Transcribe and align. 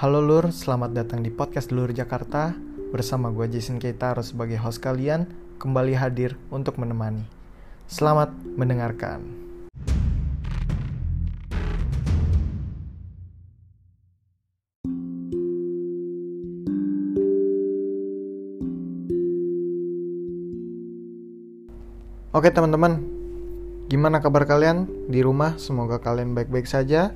Halo 0.00 0.24
Lur, 0.24 0.48
selamat 0.48 0.96
datang 0.96 1.20
di 1.20 1.28
podcast 1.28 1.68
Lur 1.76 1.92
Jakarta. 1.92 2.56
Bersama 2.88 3.28
gue 3.28 3.44
Jason 3.52 3.76
Keitaro 3.76 4.24
sebagai 4.24 4.56
host 4.56 4.80
kalian 4.80 5.28
Kembali 5.60 5.92
hadir 5.92 6.40
untuk 6.48 6.80
menemani. 6.80 7.20
Selamat 7.84 8.32
mendengarkan. 8.32 9.20
Oke 22.32 22.48
teman-teman, 22.48 23.04
gimana 23.92 24.24
kabar 24.24 24.48
kalian? 24.48 24.88
Di 25.12 25.20
rumah? 25.20 25.60
Semoga 25.60 26.00
kalian 26.00 26.32
baik-baik 26.32 26.64
saja 26.64 27.12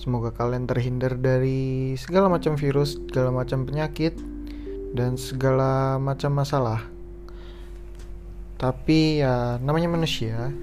Semoga 0.00 0.32
kalian 0.32 0.64
terhindar 0.64 1.12
dari 1.20 1.92
segala 2.00 2.32
macam 2.32 2.56
virus, 2.56 2.96
segala 2.96 3.36
macam 3.36 3.68
penyakit, 3.68 4.16
dan 4.96 5.20
segala 5.20 6.00
macam 6.00 6.40
masalah. 6.40 6.88
Tapi 8.56 9.20
ya 9.20 9.60
namanya 9.60 9.92
manusia, 9.92 10.56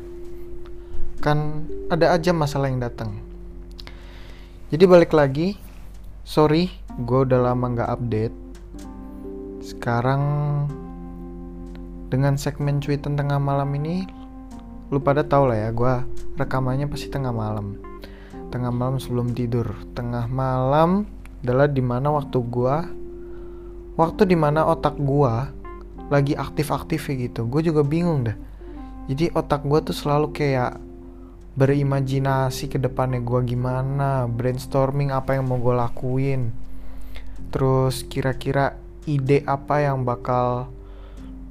kan 1.21 1.69
ada 1.93 2.17
aja 2.17 2.33
masalah 2.33 2.65
yang 2.65 2.81
datang. 2.81 3.13
Jadi 4.73 4.89
balik 4.89 5.13
lagi, 5.13 5.53
sorry, 6.25 6.73
gue 6.97 7.29
udah 7.29 7.53
lama 7.53 7.77
nggak 7.77 7.93
update. 7.93 8.37
Sekarang 9.61 10.23
dengan 12.09 12.41
segmen 12.41 12.81
cuitan 12.81 13.13
tengah 13.13 13.37
malam 13.37 13.69
ini, 13.77 14.01
lu 14.89 14.97
pada 14.97 15.21
tau 15.21 15.45
lah 15.45 15.61
ya, 15.61 15.69
gue 15.69 15.93
rekamannya 16.41 16.89
pasti 16.89 17.13
tengah 17.13 17.29
malam 17.29 17.86
tengah 18.49 18.71
malam 18.73 18.97
sebelum 18.97 19.31
tidur. 19.35 19.75
Tengah 19.93 20.27
malam 20.31 21.05
adalah 21.43 21.67
di 21.69 21.83
mana 21.83 22.11
waktu 22.11 22.37
gua 22.43 22.87
waktu 23.97 24.29
di 24.29 24.37
mana 24.37 24.67
otak 24.67 24.97
gua 24.99 25.51
lagi 26.07 26.33
aktif-aktif 26.37 27.11
gitu. 27.11 27.45
Gue 27.47 27.61
juga 27.65 27.83
bingung 27.83 28.27
dah 28.27 28.37
jadi 29.07 29.31
otak 29.31 29.63
gua 29.63 29.79
tuh 29.79 29.95
selalu 29.95 30.35
kayak 30.35 30.83
berimajinasi 31.55 32.67
ke 32.67 32.77
depannya 32.77 33.23
gua 33.23 33.39
gimana 33.39 34.27
brainstorming 34.27 35.15
apa 35.15 35.39
yang 35.39 35.47
mau 35.47 35.57
gue 35.57 35.73
lakuin. 35.73 36.51
Terus 37.49 38.03
kira-kira 38.03 38.75
ide 39.07 39.47
apa 39.47 39.79
yang 39.79 40.03
bakal 40.03 40.67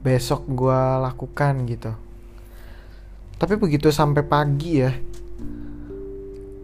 besok 0.05 0.45
gua 0.47 1.01
lakukan 1.01 1.65
gitu. 1.65 1.97
Tapi 3.41 3.57
begitu 3.57 3.89
sampai 3.89 4.21
pagi 4.21 4.85
ya 4.85 4.93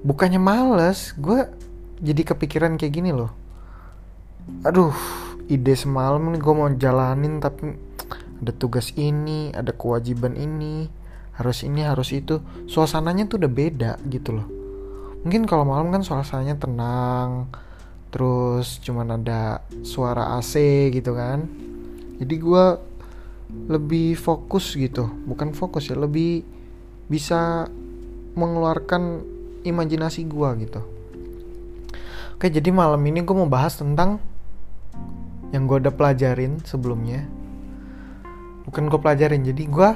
bukannya 0.03 0.43
males 0.43 1.15
gue 1.15 1.47
jadi 2.03 2.23
kepikiran 2.35 2.75
kayak 2.75 2.95
gini 2.99 3.11
loh. 3.15 3.31
Aduh 4.67 4.95
ide 5.47 5.75
semalam 5.79 6.23
nih 6.35 6.43
gue 6.43 6.55
mau 6.55 6.71
jalanin 6.75 7.39
tapi 7.39 7.79
ada 8.43 8.53
tugas 8.55 8.91
ini 8.99 9.55
ada 9.55 9.71
kewajiban 9.71 10.35
ini 10.35 10.91
harus 11.39 11.63
ini 11.63 11.87
harus 11.87 12.11
itu. 12.11 12.43
Suasananya 12.67 13.31
tuh 13.31 13.39
udah 13.39 13.53
beda 13.53 13.93
gitu 14.11 14.35
loh. 14.35 14.47
Mungkin 15.23 15.47
kalau 15.47 15.63
malam 15.63 15.95
kan 15.95 16.03
suasananya 16.03 16.59
tenang 16.59 17.47
terus 18.13 18.83
cuman 18.83 19.23
ada 19.23 19.63
suara 19.87 20.37
AC 20.37 20.59
gitu 20.91 21.15
kan. 21.15 21.47
Jadi 22.19 22.35
gue 22.43 22.65
lebih 23.71 24.19
fokus 24.19 24.75
gitu. 24.75 25.07
Bukan 25.07 25.55
fokus 25.55 25.87
ya 25.87 25.95
lebih 25.95 26.43
bisa 27.07 27.71
mengeluarkan 28.35 29.32
imajinasi 29.63 30.27
gue 30.27 30.49
gitu. 30.67 30.81
Oke 32.37 32.51
jadi 32.51 32.71
malam 32.75 33.01
ini 33.07 33.23
gue 33.23 33.35
mau 33.35 33.47
bahas 33.47 33.79
tentang 33.79 34.19
yang 35.55 35.67
gue 35.71 35.79
udah 35.83 35.95
pelajarin 35.95 36.59
sebelumnya. 36.67 37.25
Bukan 38.67 38.91
gue 38.91 38.99
pelajarin 38.99 39.43
jadi 39.47 39.63
gue 39.67 39.91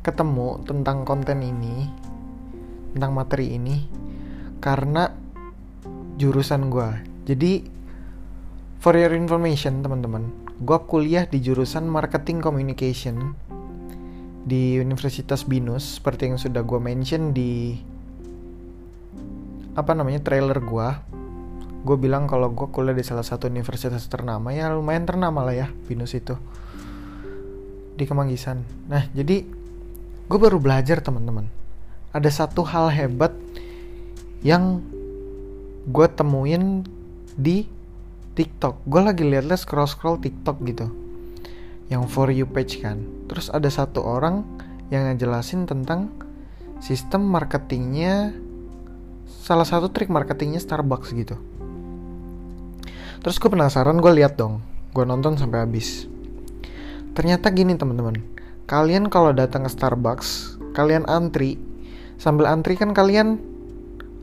ketemu 0.00 0.64
tentang 0.64 1.04
konten 1.04 1.44
ini 1.44 1.84
tentang 2.96 3.12
materi 3.12 3.54
ini 3.54 3.84
karena 4.58 5.12
jurusan 6.16 6.72
gue 6.72 6.88
jadi 7.28 7.64
for 8.80 8.96
your 8.96 9.12
information 9.12 9.84
teman-teman 9.84 10.32
gue 10.60 10.78
kuliah 10.88 11.28
di 11.28 11.40
jurusan 11.40 11.84
marketing 11.88 12.40
communication 12.40 13.36
di 14.44 14.80
Universitas 14.80 15.44
Binus 15.44 16.00
seperti 16.00 16.32
yang 16.32 16.40
sudah 16.40 16.64
gue 16.64 16.80
mention 16.80 17.36
di 17.36 17.76
apa 19.74 19.92
namanya 19.94 20.22
trailer 20.22 20.58
gue 20.58 20.88
gue 21.80 21.96
bilang 21.96 22.28
kalau 22.28 22.52
gue 22.52 22.68
kuliah 22.68 22.92
di 22.92 23.00
salah 23.00 23.24
satu 23.24 23.48
universitas 23.48 24.04
ternama 24.10 24.52
ya 24.52 24.68
lumayan 24.68 25.08
ternama 25.08 25.40
lah 25.46 25.56
ya 25.56 25.68
Binus 25.88 26.12
itu 26.12 26.36
di 28.00 28.08
Kemanggisan. 28.08 28.64
Nah 28.88 29.04
jadi 29.12 29.44
gue 30.24 30.38
baru 30.40 30.56
belajar 30.56 31.04
teman-teman. 31.04 31.44
Ada 32.16 32.44
satu 32.44 32.64
hal 32.64 32.88
hebat 32.88 33.36
yang 34.40 34.80
gue 35.84 36.06
temuin 36.08 36.88
di 37.36 37.68
TikTok. 38.32 38.88
Gue 38.88 39.04
lagi 39.04 39.28
liat-liat 39.28 39.60
scroll-scroll 39.60 40.16
TikTok 40.24 40.56
gitu 40.64 40.88
yang 41.92 42.08
for 42.08 42.32
you 42.32 42.48
page 42.48 42.80
kan. 42.80 43.04
Terus 43.28 43.52
ada 43.52 43.68
satu 43.68 44.00
orang 44.00 44.48
yang 44.88 45.12
ngejelasin 45.12 45.68
tentang 45.68 46.08
sistem 46.80 47.28
marketingnya 47.28 48.32
salah 49.30 49.66
satu 49.66 49.94
trik 49.94 50.10
marketingnya 50.10 50.58
Starbucks 50.58 51.14
gitu. 51.14 51.38
Terus 53.20 53.36
gue 53.36 53.50
penasaran, 53.52 54.00
gue 54.00 54.12
lihat 54.16 54.40
dong, 54.40 54.64
gue 54.96 55.04
nonton 55.04 55.36
sampai 55.36 55.62
habis. 55.62 56.08
Ternyata 57.12 57.52
gini 57.52 57.76
teman-teman, 57.76 58.18
kalian 58.64 59.12
kalau 59.12 59.30
datang 59.30 59.68
ke 59.68 59.70
Starbucks, 59.70 60.56
kalian 60.72 61.04
antri, 61.04 61.60
sambil 62.16 62.48
antri 62.48 62.80
kan 62.80 62.96
kalian 62.96 63.36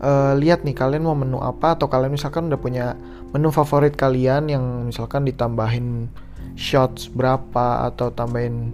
uh, 0.02 0.34
lihat 0.38 0.66
nih 0.66 0.74
kalian 0.74 1.06
mau 1.06 1.18
menu 1.18 1.38
apa 1.42 1.78
atau 1.78 1.90
kalian 1.90 2.14
misalkan 2.14 2.50
udah 2.50 2.60
punya 2.62 2.98
menu 3.34 3.50
favorit 3.54 3.94
kalian 3.94 4.50
yang 4.50 4.64
misalkan 4.90 5.26
ditambahin 5.26 6.10
shots 6.58 7.10
berapa 7.14 7.86
atau 7.86 8.10
tambahin 8.10 8.74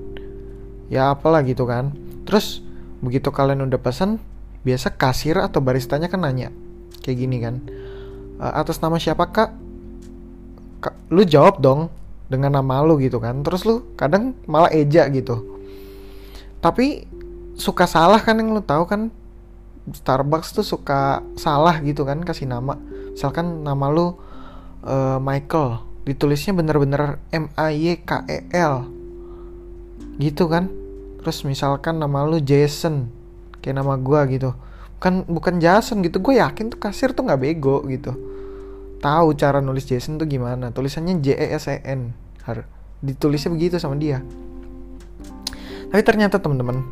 ya 0.87 1.15
apalah 1.15 1.43
gitu 1.43 1.67
kan. 1.67 1.91
Terus 2.23 2.63
begitu 3.03 3.33
kalian 3.33 3.67
udah 3.67 3.79
pesan, 3.79 4.23
biasa 4.63 4.95
kasir 4.95 5.37
atau 5.39 5.59
baristanya 5.59 6.07
kan 6.07 6.23
nanya 6.23 6.49
kayak 7.03 7.17
gini 7.19 7.37
kan 7.43 7.59
e, 8.39 8.45
atas 8.47 8.79
nama 8.79 8.95
siapa 8.95 9.27
kak? 9.29 9.51
Lu 11.11 11.23
jawab 11.23 11.63
dong 11.63 11.87
dengan 12.27 12.59
nama 12.59 12.83
lu 12.83 12.99
gitu 12.99 13.21
kan. 13.21 13.39
Terus 13.45 13.63
lu 13.63 13.87
kadang 13.95 14.35
malah 14.49 14.67
eja 14.73 15.07
gitu. 15.07 15.39
Tapi 16.59 17.07
suka 17.55 17.87
salah 17.87 18.19
kan 18.19 18.35
yang 18.39 18.51
lu 18.51 18.59
tahu 18.59 18.83
kan. 18.89 19.13
Starbucks 19.83 20.55
tuh 20.55 20.63
suka 20.63 21.19
salah 21.35 21.79
gitu 21.83 22.07
kan 22.07 22.23
kasih 22.23 22.47
nama. 22.47 22.79
Misalkan 23.15 23.67
nama 23.67 23.91
lu 23.91 24.15
uh, 24.83 25.19
Michael 25.19 25.83
ditulisnya 26.03 26.51
bener-bener 26.55 27.19
M 27.31 27.47
A 27.55 27.71
Y 27.71 27.99
K 28.03 28.27
E 28.27 28.47
L 28.51 28.87
gitu 30.19 30.47
kan. 30.51 30.71
Terus 31.23 31.47
misalkan 31.47 31.99
nama 31.99 32.27
lu 32.27 32.43
Jason 32.43 33.07
kayak 33.63 33.79
nama 33.79 33.95
gue 33.95 34.21
gitu. 34.35 34.51
Kan 34.99 35.23
bukan 35.23 35.63
Jason 35.63 36.03
gitu 36.03 36.19
gue 36.19 36.43
yakin 36.43 36.67
tuh 36.67 36.79
kasir 36.83 37.15
tuh 37.15 37.23
nggak 37.23 37.39
bego 37.39 37.79
gitu. 37.87 38.11
Tahu 38.99 39.35
cara 39.39 39.63
nulis 39.63 39.87
Jason 39.87 40.19
tuh 40.19 40.27
gimana 40.27 40.75
tulisannya 40.75 41.23
J 41.23 41.27
E 41.39 41.47
S 41.55 41.71
E 41.71 41.79
N 41.87 42.11
harus 42.43 42.67
ditulisnya 42.99 43.51
begitu 43.55 43.79
sama 43.79 43.95
dia. 43.95 44.19
Tapi 45.91 46.01
ternyata 46.03 46.39
teman-teman 46.39 46.83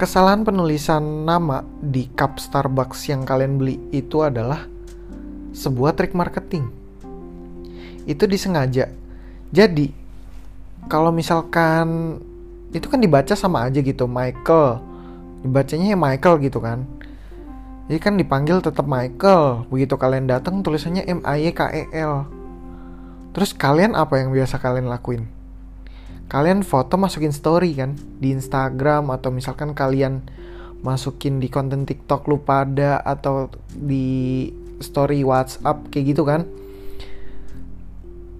kesalahan 0.00 0.44
penulisan 0.44 1.28
nama 1.28 1.64
di 1.80 2.08
cup 2.12 2.40
Starbucks 2.40 3.08
yang 3.10 3.28
kalian 3.28 3.60
beli 3.60 3.76
itu 3.92 4.24
adalah 4.24 4.64
sebuah 5.52 5.96
trik 5.96 6.16
marketing. 6.16 6.70
Itu 8.08 8.24
disengaja. 8.24 8.88
Jadi 9.52 9.92
kalau 10.88 11.12
misalkan 11.12 12.16
itu 12.72 12.88
kan 12.88 13.00
dibaca 13.00 13.36
sama 13.36 13.68
aja 13.68 13.84
gitu 13.84 14.08
Michael 14.08 14.87
dibacanya 15.42 15.94
ya 15.94 15.98
Michael 15.98 16.42
gitu 16.42 16.58
kan. 16.58 16.88
Jadi 17.88 17.98
kan 18.04 18.14
dipanggil 18.20 18.60
tetap 18.60 18.84
Michael. 18.84 19.64
Begitu 19.72 19.96
kalian 19.96 20.28
datang 20.28 20.60
tulisannya 20.60 21.08
M 21.08 21.24
A 21.24 21.34
K 21.38 21.60
E 21.72 21.82
L. 21.96 22.28
Terus 23.32 23.56
kalian 23.56 23.96
apa 23.96 24.20
yang 24.20 24.34
biasa 24.34 24.60
kalian 24.60 24.90
lakuin? 24.90 25.24
Kalian 26.28 26.60
foto 26.60 27.00
masukin 27.00 27.32
story 27.32 27.72
kan 27.72 27.96
di 28.20 28.36
Instagram 28.36 29.08
atau 29.08 29.32
misalkan 29.32 29.72
kalian 29.72 30.20
masukin 30.84 31.40
di 31.40 31.48
konten 31.48 31.88
TikTok 31.88 32.28
lu 32.28 32.44
pada 32.44 33.00
atau 33.00 33.48
di 33.72 34.48
story 34.84 35.24
WhatsApp 35.24 35.88
kayak 35.88 36.06
gitu 36.12 36.22
kan. 36.28 36.44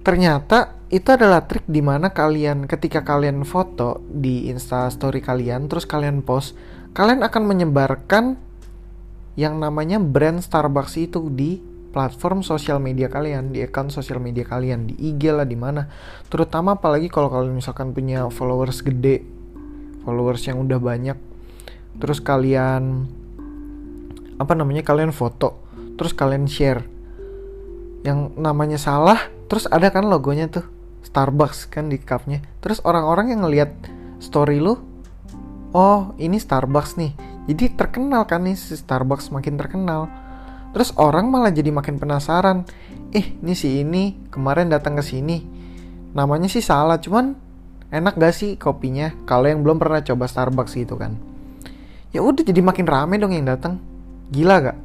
Ternyata 0.05 0.79
itu 0.89 1.09
adalah 1.13 1.45
trik 1.45 1.69
di 1.69 1.85
mana 1.85 2.13
kalian 2.13 2.65
ketika 2.65 3.05
kalian 3.05 3.45
foto 3.45 4.01
di 4.09 4.49
Insta 4.49 4.89
Story 4.89 5.21
kalian 5.21 5.69
terus 5.69 5.85
kalian 5.85 6.25
post 6.25 6.57
kalian 6.93 7.25
akan 7.25 7.43
menyebarkan 7.45 8.39
yang 9.39 9.63
namanya 9.63 10.03
brand 10.03 10.43
Starbucks 10.43 10.99
itu 10.99 11.31
di 11.31 11.63
platform 11.89 12.45
sosial 12.45 12.79
media 12.79 13.09
kalian, 13.09 13.55
di 13.55 13.65
account 13.65 13.91
sosial 13.95 14.21
media 14.21 14.45
kalian, 14.45 14.91
di 14.91 14.95
IG 14.99 15.31
lah 15.33 15.47
di 15.49 15.57
mana. 15.57 15.89
Terutama 16.29 16.77
apalagi 16.77 17.09
kalau 17.09 17.33
kalian 17.33 17.59
misalkan 17.59 17.97
punya 17.97 18.29
followers 18.29 18.85
gede, 18.85 19.25
followers 20.05 20.43
yang 20.47 20.63
udah 20.63 20.79
banyak, 20.79 21.19
terus 21.99 22.23
kalian 22.23 23.09
apa 24.39 24.53
namanya 24.55 24.87
kalian 24.87 25.11
foto, 25.11 25.59
terus 25.99 26.15
kalian 26.15 26.47
share. 26.47 26.87
Yang 28.07 28.31
namanya 28.39 28.79
salah, 28.79 29.27
terus 29.51 29.67
ada 29.67 29.91
kan 29.91 30.07
logonya 30.07 30.47
tuh? 30.47 30.67
Starbucks 31.03 31.67
kan 31.73 31.89
di 31.91 31.99
cupnya, 31.99 32.45
terus 32.63 32.79
orang-orang 32.85 33.33
yang 33.35 33.43
ngelihat 33.43 33.71
story 34.23 34.61
lu, 34.63 34.79
oh 35.73 36.13
ini 36.21 36.41
Starbucks 36.41 36.97
nih, 37.01 37.13
jadi 37.51 37.73
terkenal 37.75 38.25
kan 38.29 38.45
nih 38.45 38.55
si 38.55 38.77
Starbucks 38.77 39.33
makin 39.33 39.57
terkenal 39.57 40.07
Terus 40.73 40.93
orang 41.01 41.33
malah 41.33 41.53
jadi 41.53 41.73
makin 41.73 41.97
penasaran. 41.97 42.69
Eh, 43.13 43.41
ini 43.41 43.55
si 43.57 43.81
ini 43.81 44.29
kemarin 44.29 44.69
datang 44.69 45.01
ke 45.01 45.05
sini. 45.05 45.41
Namanya 46.13 46.49
sih 46.49 46.61
salah, 46.61 47.01
cuman 47.01 47.33
enak 47.89 48.21
gak 48.21 48.35
sih 48.37 48.61
kopinya? 48.61 49.13
Kalau 49.25 49.49
yang 49.49 49.65
belum 49.65 49.81
pernah 49.81 50.05
coba 50.05 50.29
Starbucks 50.29 50.77
gitu 50.77 51.01
kan. 51.01 51.17
Ya 52.13 52.25
udah 52.25 52.45
jadi 52.45 52.61
makin 52.61 52.85
rame 52.85 53.17
dong 53.17 53.33
yang 53.33 53.49
datang. 53.49 53.81
Gila 54.29 54.57
gak? 54.61 54.79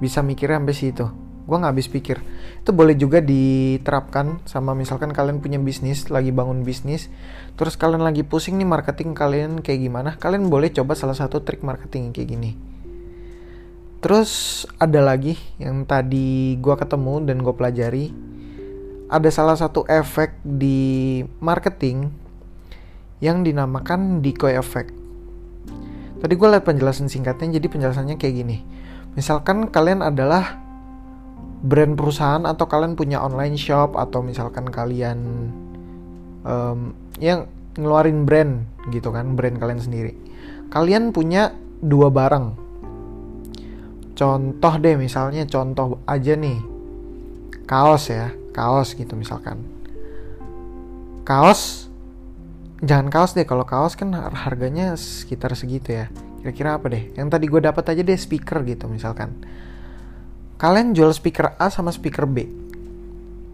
Bisa 0.00 0.24
mikirnya 0.24 0.60
sampai 0.60 0.76
situ. 0.76 1.04
Gue 1.44 1.56
gak 1.60 1.72
habis 1.76 1.88
pikir. 1.88 2.20
Itu 2.66 2.74
boleh 2.74 2.98
juga 2.98 3.22
diterapkan 3.22 4.42
sama 4.42 4.74
misalkan 4.74 5.14
kalian 5.14 5.38
punya 5.38 5.62
bisnis, 5.62 6.10
lagi 6.10 6.34
bangun 6.34 6.66
bisnis. 6.66 7.06
Terus 7.54 7.78
kalian 7.78 8.02
lagi 8.02 8.26
pusing 8.26 8.58
nih 8.58 8.66
marketing 8.66 9.14
kalian 9.14 9.62
kayak 9.62 9.86
gimana. 9.86 10.18
Kalian 10.18 10.50
boleh 10.50 10.74
coba 10.74 10.98
salah 10.98 11.14
satu 11.14 11.46
trik 11.46 11.62
marketing 11.62 12.10
kayak 12.10 12.28
gini 12.34 12.50
Terus 14.06 14.62
ada 14.76 15.02
lagi 15.02 15.34
yang 15.56 15.82
tadi 15.88 16.54
gue 16.62 16.74
ketemu 16.78 17.26
dan 17.26 17.42
gue 17.42 17.54
pelajari. 17.54 18.06
Ada 19.10 19.30
salah 19.34 19.58
satu 19.58 19.82
efek 19.86 20.42
di 20.42 21.22
marketing 21.42 22.10
yang 23.18 23.42
dinamakan 23.42 24.22
decoy 24.22 24.54
effect. 24.54 24.92
Tadi 26.22 26.32
gue 26.38 26.48
lihat 26.48 26.62
penjelasan 26.62 27.10
singkatnya, 27.10 27.58
jadi 27.58 27.66
penjelasannya 27.66 28.14
kayak 28.14 28.34
gini. 28.34 28.62
Misalkan 29.14 29.74
kalian 29.74 30.06
adalah 30.06 30.65
brand 31.62 31.96
perusahaan 31.96 32.44
atau 32.44 32.68
kalian 32.68 32.98
punya 32.98 33.22
online 33.24 33.56
shop 33.56 33.96
atau 33.96 34.20
misalkan 34.20 34.68
kalian 34.68 35.50
um, 36.44 36.92
yang 37.16 37.48
ngeluarin 37.76 38.24
brand 38.28 38.64
gitu 38.92 39.12
kan, 39.12 39.36
brand 39.36 39.56
kalian 39.56 39.80
sendiri. 39.80 40.12
Kalian 40.68 41.12
punya 41.12 41.52
dua 41.80 42.12
barang. 42.12 42.64
Contoh 44.16 44.74
deh 44.80 44.96
misalnya 44.96 45.44
contoh 45.44 46.00
aja 46.08 46.32
nih. 46.36 46.60
Kaos 47.66 48.08
ya 48.08 48.32
kaos 48.56 48.96
gitu 48.96 49.12
misalkan. 49.12 49.60
Kaos 51.26 51.92
jangan 52.80 53.12
kaos 53.12 53.36
deh 53.36 53.44
kalau 53.44 53.68
kaos 53.68 53.92
kan 53.92 54.12
harganya 54.16 54.96
sekitar 54.96 55.52
segitu 55.52 55.92
ya. 55.92 56.06
Kira-kira 56.40 56.80
apa 56.80 56.88
deh? 56.88 57.12
Yang 57.12 57.28
tadi 57.28 57.44
gue 57.50 57.60
dapat 57.60 57.84
aja 57.92 58.00
deh 58.00 58.16
speaker 58.16 58.64
gitu 58.64 58.88
misalkan 58.88 59.36
kalian 60.56 60.96
jual 60.96 61.12
speaker 61.12 61.56
A 61.60 61.68
sama 61.68 61.92
speaker 61.92 62.24
B 62.24 62.48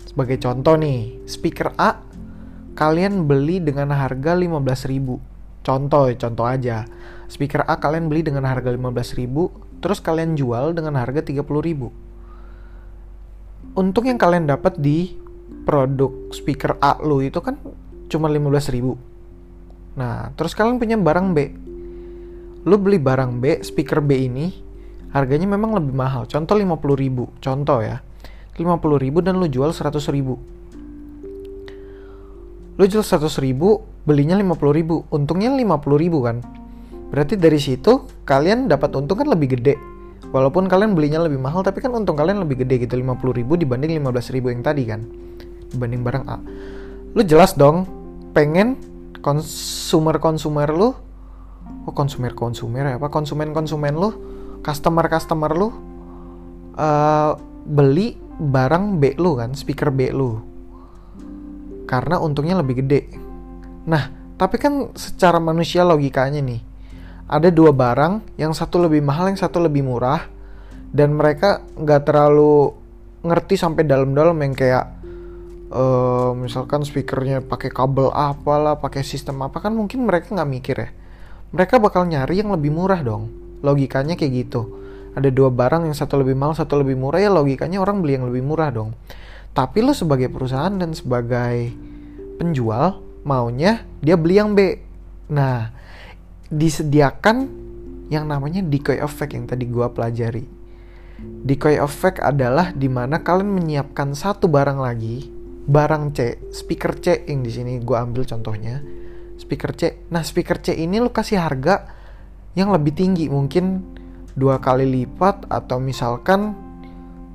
sebagai 0.06 0.38
contoh 0.38 0.78
nih 0.78 1.22
speaker 1.26 1.75
A 1.78 1.99
kalian 2.78 3.26
beli 3.28 3.58
dengan 3.62 3.90
harga 3.94 4.34
15.000 4.34 5.64
contoh 5.66 6.04
contoh 6.14 6.46
aja 6.46 6.87
speaker 7.26 7.64
A 7.64 7.81
kalian 7.81 8.12
beli 8.12 8.26
dengan 8.26 8.44
harga 8.44 8.69
15.000 8.70 9.72
terus 9.82 9.99
kalian 9.99 10.38
jual 10.38 10.72
dengan 10.78 10.94
harga 10.94 11.26
30.000. 11.26 11.43
Untung 13.75 14.06
yang 14.06 14.16
kalian 14.16 14.46
dapat 14.46 14.78
di 14.78 15.19
produk 15.66 16.31
speaker 16.31 16.78
A 16.78 17.02
lu 17.02 17.19
itu 17.19 17.43
kan 17.43 17.58
cuma 18.06 18.31
15.000. 18.31 19.99
Nah, 19.99 20.31
terus 20.38 20.54
kalian 20.54 20.78
punya 20.78 20.94
barang 20.96 21.34
B. 21.34 21.38
Lu 22.62 22.78
beli 22.78 23.02
barang 23.02 23.43
B, 23.43 23.58
speaker 23.66 23.99
B 23.99 24.31
ini 24.31 24.46
harganya 25.12 25.47
memang 25.49 25.75
lebih 25.76 25.94
mahal. 25.94 26.26
Contoh 26.26 26.56
50.000, 26.56 27.29
contoh 27.41 27.82
ya. 27.85 28.03
50.000 28.56 29.25
dan 29.25 29.41
lu 29.41 29.49
jual 29.49 29.73
100.000. 29.73 30.37
Lu 32.81 32.85
jual 32.88 33.05
100.000, 33.05 34.09
belinya 34.09 34.37
50.000. 34.37 35.05
Untungnya 35.12 35.50
50.000 35.53 36.26
kan 36.26 36.41
Berarti 37.12 37.37
dari 37.37 37.61
situ 37.61 38.09
kalian 38.25 38.73
dapat 38.73 38.97
untung 38.97 39.20
kan 39.20 39.29
lebih 39.29 39.61
gede. 39.61 39.76
Walaupun 40.32 40.64
kalian 40.64 40.97
belinya 40.97 41.20
lebih 41.20 41.37
mahal 41.37 41.61
tapi 41.61 41.85
kan 41.85 41.93
untung 41.93 42.17
kalian 42.17 42.41
lebih 42.41 42.64
gede 42.64 42.88
gitu 42.88 42.97
50 42.97 43.20
ribu 43.37 43.61
dibanding 43.61 44.00
15 44.00 44.32
ribu 44.32 44.49
yang 44.49 44.64
tadi 44.64 44.88
kan. 44.88 45.05
Dibanding 45.76 46.00
barang 46.00 46.25
A. 46.25 46.41
Lu 47.12 47.20
jelas 47.20 47.53
dong 47.53 47.85
pengen 48.32 48.81
konsumer-konsumer 49.20 50.73
lu 50.73 50.97
oh 51.85 51.93
konsumer-konsumer 51.93 52.88
ya 52.88 52.97
apa 52.97 53.12
konsumen-konsumen 53.12 53.93
lu 53.93 54.11
customer-customer 54.62 55.50
lu 55.53 55.69
uh, 55.69 55.73
beli 57.67 58.17
barang 58.38 58.99
B 58.99 59.19
lu 59.19 59.38
kan 59.38 59.55
speaker 59.55 59.91
B 59.93 60.11
lu 60.11 60.41
karena 61.87 62.17
untungnya 62.19 62.59
lebih 62.59 62.81
gede 62.81 63.12
nah 63.85 64.09
tapi 64.38 64.56
kan 64.59 64.91
secara 64.97 65.38
manusia 65.38 65.87
logikanya 65.87 66.41
nih 66.43 66.73
ada 67.32 67.49
dua 67.49 67.73
barang, 67.73 68.37
yang 68.37 68.53
satu 68.53 68.76
lebih 68.76 69.00
mahal, 69.00 69.32
yang 69.32 69.41
satu 69.41 69.56
lebih 69.56 69.81
murah, 69.81 70.29
dan 70.93 71.17
mereka 71.17 71.64
nggak 71.81 72.05
terlalu 72.05 72.76
ngerti 73.25 73.56
sampai 73.56 73.88
dalam-dalam 73.88 74.37
yang 74.37 74.53
kayak 74.53 74.85
uh, 75.73 76.37
misalkan 76.37 76.85
speakernya 76.85 77.41
pakai 77.41 77.73
kabel 77.73 78.12
apalah, 78.12 78.76
pakai 78.76 79.00
sistem 79.00 79.41
apa 79.49 79.64
kan 79.64 79.73
mungkin 79.73 80.05
mereka 80.05 80.37
nggak 80.37 80.50
mikir 80.50 80.76
ya. 80.76 80.88
Mereka 81.56 81.81
bakal 81.81 82.05
nyari 82.05 82.44
yang 82.44 82.53
lebih 82.53 82.69
murah 82.69 83.00
dong. 83.00 83.32
Logikanya 83.62 84.19
kayak 84.19 84.32
gitu. 84.47 84.82
Ada 85.12 85.29
dua 85.29 85.53
barang 85.53 85.87
yang 85.87 85.97
satu 85.97 86.20
lebih 86.20 86.35
mahal, 86.35 86.56
satu 86.56 86.81
lebih 86.81 86.97
murah 86.97 87.20
ya 87.20 87.31
logikanya 87.31 87.79
orang 87.79 88.00
beli 88.00 88.19
yang 88.19 88.26
lebih 88.29 88.43
murah 88.43 88.73
dong. 88.73 88.97
Tapi 89.53 89.85
lo 89.85 89.93
sebagai 89.93 90.32
perusahaan 90.32 90.73
dan 90.73 90.97
sebagai 90.97 91.73
penjual 92.41 93.05
maunya 93.23 93.85
dia 94.00 94.17
beli 94.17 94.41
yang 94.41 94.56
B. 94.56 94.81
Nah, 95.31 95.69
disediakan 96.49 97.37
yang 98.09 98.29
namanya 98.29 98.64
decoy 98.64 99.00
effect 99.00 99.32
yang 99.37 99.44
tadi 99.44 99.69
gua 99.69 99.92
pelajari. 99.92 100.45
Decoy 101.23 101.78
effect 101.78 102.19
adalah 102.19 102.75
di 102.75 102.88
mana 102.90 103.23
kalian 103.23 103.52
menyiapkan 103.52 104.16
satu 104.16 104.50
barang 104.50 104.81
lagi, 104.81 105.28
barang 105.69 106.16
C, 106.16 106.50
speaker 106.50 106.99
C 106.99 107.23
yang 107.28 107.45
di 107.45 107.52
sini 107.52 107.78
gua 107.78 108.02
ambil 108.02 108.25
contohnya, 108.25 108.81
speaker 109.37 109.76
C. 109.76 110.09
Nah 110.11 110.25
speaker 110.25 110.59
C 110.59 110.75
ini 110.75 110.99
lu 110.99 111.12
kasih 111.12 111.38
harga 111.38 112.01
yang 112.52 112.68
lebih 112.73 112.92
tinggi, 112.92 113.28
mungkin 113.32 113.80
dua 114.32 114.61
kali 114.61 114.85
lipat 114.88 115.49
atau 115.49 115.76
misalkan 115.80 116.56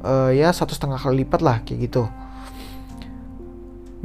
uh, 0.02 0.30
ya 0.34 0.50
satu 0.50 0.74
setengah 0.74 0.98
kali 0.98 1.26
lipat 1.26 1.42
lah 1.42 1.58
kayak 1.66 1.90
gitu. 1.90 2.04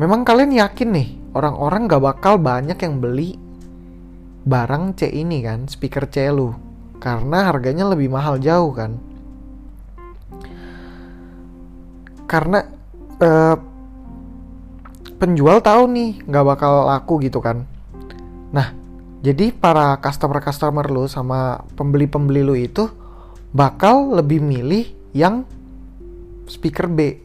Memang 0.01 0.25
kalian 0.25 0.57
yakin 0.57 0.89
nih 0.89 1.09
orang-orang 1.37 1.85
gak 1.85 2.01
bakal 2.01 2.41
banyak 2.41 2.77
yang 2.81 2.97
beli 3.01 3.37
barang 4.43 4.97
C 4.99 5.07
ini 5.13 5.45
kan, 5.45 5.69
speaker 5.69 6.09
C 6.09 6.33
lu. 6.33 6.57
Karena 7.03 7.51
harganya 7.51 7.87
lebih 7.91 8.09
mahal 8.09 8.39
jauh 8.39 8.73
kan. 8.73 8.97
Karena 12.31 12.65
uh, 13.21 13.57
penjual 15.23 15.63
tahu 15.63 15.87
nih 15.87 16.19
nggak 16.27 16.47
bakal 16.47 16.91
laku 16.91 17.23
gitu 17.23 17.39
kan. 17.39 17.63
Nah, 18.51 18.82
jadi 19.23 19.55
para 19.55 19.95
customer-customer 20.03 20.91
lu 20.91 21.07
sama 21.07 21.63
pembeli-pembeli 21.79 22.43
lu 22.43 22.59
itu 22.59 22.91
bakal 23.55 24.19
lebih 24.19 24.43
milih 24.43 24.91
yang 25.15 25.47
speaker 26.51 26.91
B. 26.91 27.23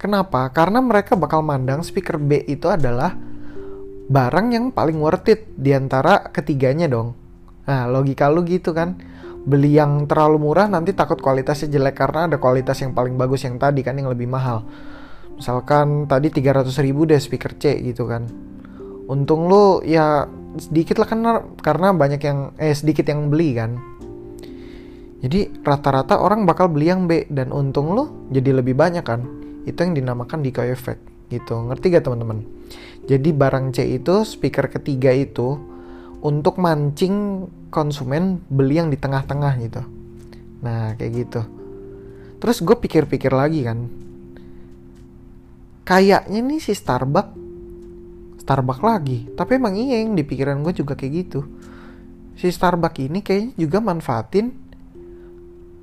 Kenapa? 0.00 0.48
Karena 0.48 0.80
mereka 0.80 1.12
bakal 1.12 1.44
mandang 1.44 1.84
speaker 1.84 2.16
B 2.16 2.40
itu 2.48 2.72
adalah 2.72 3.12
barang 4.08 4.46
yang 4.56 4.72
paling 4.72 4.96
worth 4.96 5.28
it 5.28 5.44
di 5.52 5.76
antara 5.76 6.24
ketiganya 6.32 6.88
dong. 6.88 7.12
Nah, 7.68 7.84
logika 7.84 8.32
lu 8.32 8.40
gitu 8.48 8.72
kan. 8.72 8.96
Beli 9.44 9.76
yang 9.76 10.08
terlalu 10.08 10.40
murah 10.40 10.72
nanti 10.72 10.96
takut 10.96 11.20
kualitasnya 11.20 11.68
jelek 11.68 12.00
karena 12.00 12.32
ada 12.32 12.40
kualitas 12.40 12.80
yang 12.80 12.96
paling 12.96 13.20
bagus 13.20 13.44
yang 13.44 13.60
tadi 13.60 13.84
kan 13.84 13.92
yang 14.00 14.08
lebih 14.08 14.24
mahal. 14.24 14.64
Misalkan 15.36 16.08
tadi 16.08 16.32
300 16.32 16.72
ribu 16.80 17.04
deh 17.04 17.20
speaker 17.20 17.52
C 17.60 17.76
gitu 17.84 18.08
kan. 18.08 18.24
Untung 19.04 19.52
lu 19.52 19.84
ya 19.84 20.24
sedikit 20.58 21.02
lah 21.02 21.08
karena 21.08 21.32
karena 21.58 21.88
banyak 21.94 22.20
yang 22.22 22.38
eh 22.58 22.74
sedikit 22.74 23.06
yang 23.08 23.30
beli 23.30 23.54
kan. 23.56 23.78
Jadi 25.24 25.64
rata-rata 25.64 26.20
orang 26.20 26.44
bakal 26.44 26.68
beli 26.68 26.92
yang 26.92 27.08
B 27.08 27.24
dan 27.32 27.48
untung 27.48 27.96
lu 27.96 28.28
jadi 28.28 28.60
lebih 28.60 28.76
banyak 28.76 29.04
kan. 29.04 29.24
Itu 29.64 29.80
yang 29.80 29.96
dinamakan 29.96 30.44
decoy 30.44 30.68
effect 30.68 31.00
gitu. 31.32 31.56
Ngerti 31.64 31.96
gak 31.96 32.04
teman-teman? 32.04 32.44
Jadi 33.08 33.32
barang 33.32 33.72
C 33.72 33.88
itu 33.96 34.24
speaker 34.28 34.68
ketiga 34.68 35.08
itu 35.12 35.56
untuk 36.20 36.60
mancing 36.60 37.48
konsumen 37.72 38.44
beli 38.52 38.80
yang 38.80 38.92
di 38.92 39.00
tengah-tengah 39.00 39.52
gitu. 39.64 39.82
Nah, 40.60 40.96
kayak 40.96 41.12
gitu. 41.12 41.42
terus 42.44 42.60
gue 42.60 42.76
pikir-pikir 42.76 43.32
lagi 43.32 43.64
kan 43.64 43.88
kayaknya 45.88 46.44
nih 46.44 46.60
si 46.60 46.76
Starbucks 46.76 47.43
Starbucks 48.44 48.84
lagi. 48.84 49.24
Tapi 49.32 49.56
emang 49.56 49.74
iya 49.74 50.04
yang 50.04 50.12
di 50.12 50.22
pikiran 50.22 50.60
gue 50.60 50.76
juga 50.76 50.92
kayak 50.92 51.12
gitu. 51.24 51.40
Si 52.36 52.52
Starbucks 52.52 53.00
ini 53.00 53.24
kayaknya 53.24 53.56
juga 53.56 53.80
manfaatin 53.80 54.52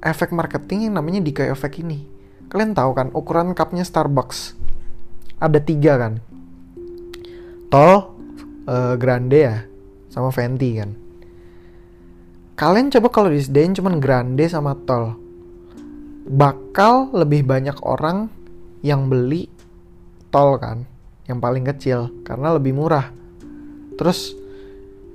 efek 0.02 0.30
marketing 0.32 0.90
yang 0.90 0.94
namanya 1.02 1.26
decay 1.26 1.50
effect 1.50 1.82
ini. 1.82 2.06
Kalian 2.48 2.78
tahu 2.78 2.94
kan 2.94 3.10
ukuran 3.18 3.58
cupnya 3.58 3.82
Starbucks? 3.82 4.54
Ada 5.42 5.58
tiga 5.58 5.98
kan? 5.98 6.14
Tall 7.74 8.14
uh, 8.70 8.94
grande 8.96 9.40
ya 9.42 9.66
sama 10.14 10.30
venti 10.30 10.70
kan? 10.78 10.92
Kalian 12.54 12.94
coba 12.94 13.08
kalau 13.10 13.34
disediain 13.34 13.74
cuman 13.74 13.98
grande 13.98 14.46
sama 14.46 14.78
tall 14.86 15.18
bakal 16.32 17.10
lebih 17.12 17.42
banyak 17.42 17.76
orang 17.82 18.30
yang 18.86 19.10
beli 19.10 19.50
tol 20.30 20.56
kan 20.62 20.86
yang 21.26 21.42
paling 21.42 21.66
kecil 21.66 22.10
karena 22.26 22.56
lebih 22.56 22.74
murah. 22.74 23.10
Terus 24.00 24.34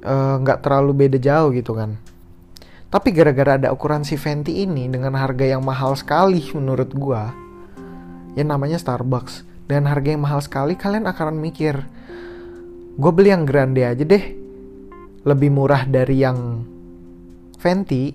eh, 0.05 0.35
nggak 0.43 0.59
uh, 0.59 0.63
terlalu 0.63 1.07
beda 1.07 1.19
jauh 1.19 1.51
gitu 1.51 1.75
kan. 1.75 1.99
Tapi 2.87 3.11
gara-gara 3.11 3.59
ada 3.59 3.75
ukuran 3.75 4.07
si 4.07 4.15
Venti 4.15 4.63
ini 4.63 4.87
dengan 4.87 5.19
harga 5.19 5.43
yang 5.43 5.61
mahal 5.61 5.99
sekali 5.99 6.41
menurut 6.55 6.95
gua 6.95 7.47
ya 8.37 8.45
namanya 8.45 8.77
Starbucks 8.77 9.43
dan 9.67 9.89
harga 9.89 10.13
yang 10.15 10.23
mahal 10.23 10.45
sekali 10.45 10.77
kalian 10.77 11.09
akan 11.09 11.41
mikir 11.41 11.75
gue 12.97 13.13
beli 13.13 13.33
yang 13.33 13.49
grande 13.49 13.83
aja 13.83 14.05
deh. 14.05 14.45
Lebih 15.27 15.51
murah 15.51 15.83
dari 15.91 16.23
yang 16.23 16.63
Venti 17.59 18.15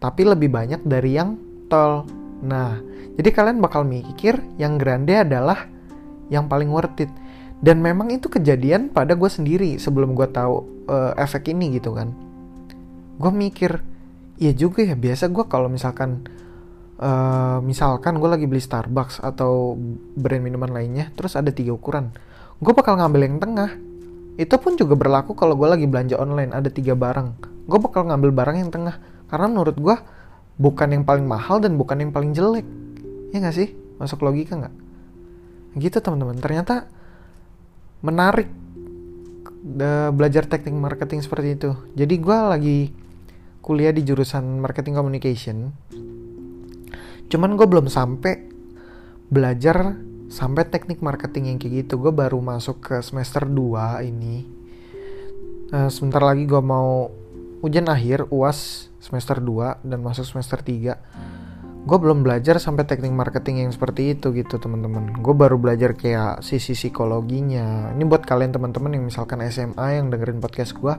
tapi 0.00 0.22
lebih 0.24 0.48
banyak 0.48 0.80
dari 0.86 1.10
yang 1.12 1.36
tol. 1.68 2.08
Nah, 2.44 2.80
jadi 3.16 3.28
kalian 3.28 3.60
bakal 3.60 3.84
mikir 3.84 4.40
yang 4.56 4.80
grande 4.80 5.20
adalah 5.20 5.68
yang 6.28 6.48
paling 6.48 6.70
worth 6.70 7.00
it. 7.02 7.12
Dan 7.64 7.80
memang 7.80 8.12
itu 8.12 8.28
kejadian 8.28 8.92
pada 8.92 9.16
gue 9.16 9.30
sendiri 9.30 9.80
sebelum 9.80 10.12
gue 10.12 10.28
tahu 10.28 10.86
uh, 10.90 11.12
efek 11.16 11.52
ini 11.52 11.80
gitu 11.80 11.96
kan. 11.96 12.12
Gue 13.16 13.32
mikir, 13.32 13.80
iya 14.36 14.52
juga 14.52 14.84
ya 14.84 14.98
biasa 14.98 15.32
gue 15.32 15.44
kalau 15.48 15.72
misalkan 15.72 16.28
uh, 17.00 17.62
misalkan 17.64 18.20
gue 18.20 18.28
lagi 18.28 18.44
beli 18.44 18.60
Starbucks 18.60 19.24
atau 19.24 19.78
brand 20.18 20.44
minuman 20.44 20.68
lainnya, 20.68 21.08
terus 21.16 21.38
ada 21.40 21.48
tiga 21.54 21.72
ukuran, 21.72 22.12
gue 22.60 22.72
bakal 22.76 23.00
ngambil 23.00 23.20
yang 23.24 23.38
tengah. 23.40 23.70
Itu 24.34 24.58
pun 24.58 24.74
juga 24.74 24.98
berlaku 24.98 25.32
kalau 25.38 25.54
gue 25.54 25.68
lagi 25.70 25.86
belanja 25.86 26.18
online 26.18 26.50
ada 26.50 26.66
tiga 26.68 26.98
barang, 26.98 27.28
gue 27.70 27.78
bakal 27.80 28.10
ngambil 28.10 28.34
barang 28.34 28.56
yang 28.60 28.70
tengah 28.74 28.98
karena 29.30 29.46
menurut 29.48 29.76
gue 29.78 29.96
bukan 30.60 30.88
yang 30.94 31.02
paling 31.02 31.26
mahal 31.26 31.58
dan 31.58 31.74
bukan 31.74 31.98
yang 31.98 32.12
paling 32.14 32.30
jelek 32.30 32.66
ya 33.34 33.42
nggak 33.42 33.56
sih 33.56 33.74
masuk 33.98 34.22
logika 34.22 34.54
nggak 34.54 34.74
gitu 35.78 35.98
teman-teman. 35.98 36.38
Ternyata 36.38 36.86
menarik 38.04 38.50
belajar 40.12 40.44
teknik 40.44 40.76
marketing 40.76 41.24
seperti 41.24 41.56
itu. 41.56 41.70
Jadi 41.96 42.14
gue 42.20 42.38
lagi 42.38 42.78
kuliah 43.64 43.90
di 43.96 44.04
jurusan 44.04 44.60
marketing 44.60 45.00
communication. 45.00 45.72
Cuman 47.32 47.56
gue 47.56 47.64
belum 47.64 47.88
sampai 47.88 48.44
belajar 49.32 49.96
sampai 50.28 50.68
teknik 50.68 51.00
marketing 51.00 51.54
yang 51.54 51.58
kayak 51.58 51.88
gitu. 51.88 51.96
Gue 51.96 52.12
baru 52.12 52.38
masuk 52.44 52.84
ke 52.84 52.96
semester 53.00 53.48
2 53.48 54.04
ini. 54.04 54.44
Uh, 55.72 55.88
sebentar 55.88 56.20
lagi 56.20 56.44
gue 56.44 56.60
mau 56.60 57.08
ujian 57.64 57.88
akhir 57.88 58.28
uas 58.28 58.92
semester 59.00 59.40
2 59.40 59.80
dan 59.80 60.04
masuk 60.04 60.28
semester 60.28 60.60
3 60.60 61.33
gue 61.84 61.98
belum 62.00 62.24
belajar 62.24 62.56
sampai 62.56 62.88
teknik 62.88 63.12
marketing 63.12 63.68
yang 63.68 63.72
seperti 63.72 64.16
itu 64.16 64.32
gitu 64.32 64.56
teman-teman. 64.56 65.20
Gue 65.20 65.36
baru 65.36 65.60
belajar 65.60 65.92
kayak 65.92 66.40
sisi 66.40 66.72
psikologinya. 66.72 67.92
Ini 67.92 68.04
buat 68.08 68.24
kalian 68.24 68.56
teman-teman 68.56 68.96
yang 68.96 69.04
misalkan 69.04 69.44
SMA 69.52 70.00
yang 70.00 70.08
dengerin 70.08 70.40
podcast 70.40 70.72
gue 70.72 70.96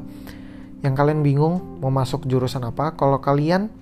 yang 0.85 0.93
kalian 0.93 1.25
bingung 1.25 1.81
mau 1.81 1.89
masuk 1.89 2.29
jurusan 2.29 2.61
apa 2.61 2.93
kalau 2.93 3.17
kalian 3.17 3.73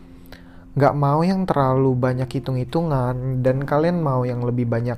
nggak 0.74 0.96
mau 0.96 1.20
yang 1.22 1.44
terlalu 1.44 1.92
banyak 1.94 2.32
hitung-hitungan 2.32 3.44
dan 3.44 3.68
kalian 3.68 4.00
mau 4.00 4.24
yang 4.24 4.42
lebih 4.42 4.66
banyak 4.66 4.98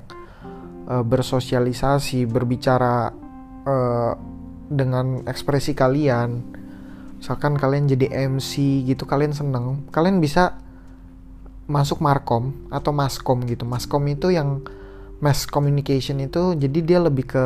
uh, 0.88 1.01
bersosialisasi 1.01 2.29
berbicara 2.29 3.09
uh, 3.65 4.13
dengan 4.69 5.25
ekspresi 5.25 5.74
kalian 5.74 6.45
misalkan 7.19 7.57
kalian 7.57 7.89
jadi 7.89 8.29
MC 8.29 8.85
gitu 8.85 9.09
kalian 9.09 9.33
seneng 9.33 9.89
kalian 9.89 10.21
bisa 10.21 10.62
masuk 11.65 12.01
markom 12.01 12.53
atau 12.69 12.93
maskom 12.93 13.41
gitu. 13.50 13.65
Maskom 13.65 14.05
itu 14.10 14.29
yang 14.29 14.62
mass 15.19 15.50
communication 15.50 16.22
itu 16.22 16.53
jadi 16.53 16.79
dia 16.86 17.00
lebih 17.01 17.25
ke 17.25 17.45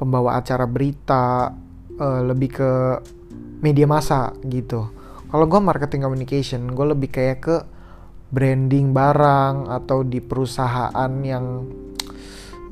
pembawa 0.00 0.40
acara 0.40 0.64
berita 0.64 1.52
uh, 2.00 2.20
lebih 2.24 2.50
ke 2.56 2.70
media 3.60 3.84
massa 3.84 4.32
gitu. 4.48 4.88
Kalau 5.30 5.46
gue 5.46 5.60
marketing 5.60 6.02
communication 6.08 6.72
gue 6.72 6.86
lebih 6.96 7.08
kayak 7.12 7.38
ke 7.44 7.56
branding 8.30 8.96
barang 8.96 9.68
atau 9.68 10.06
di 10.06 10.22
perusahaan 10.22 11.12
yang 11.20 11.68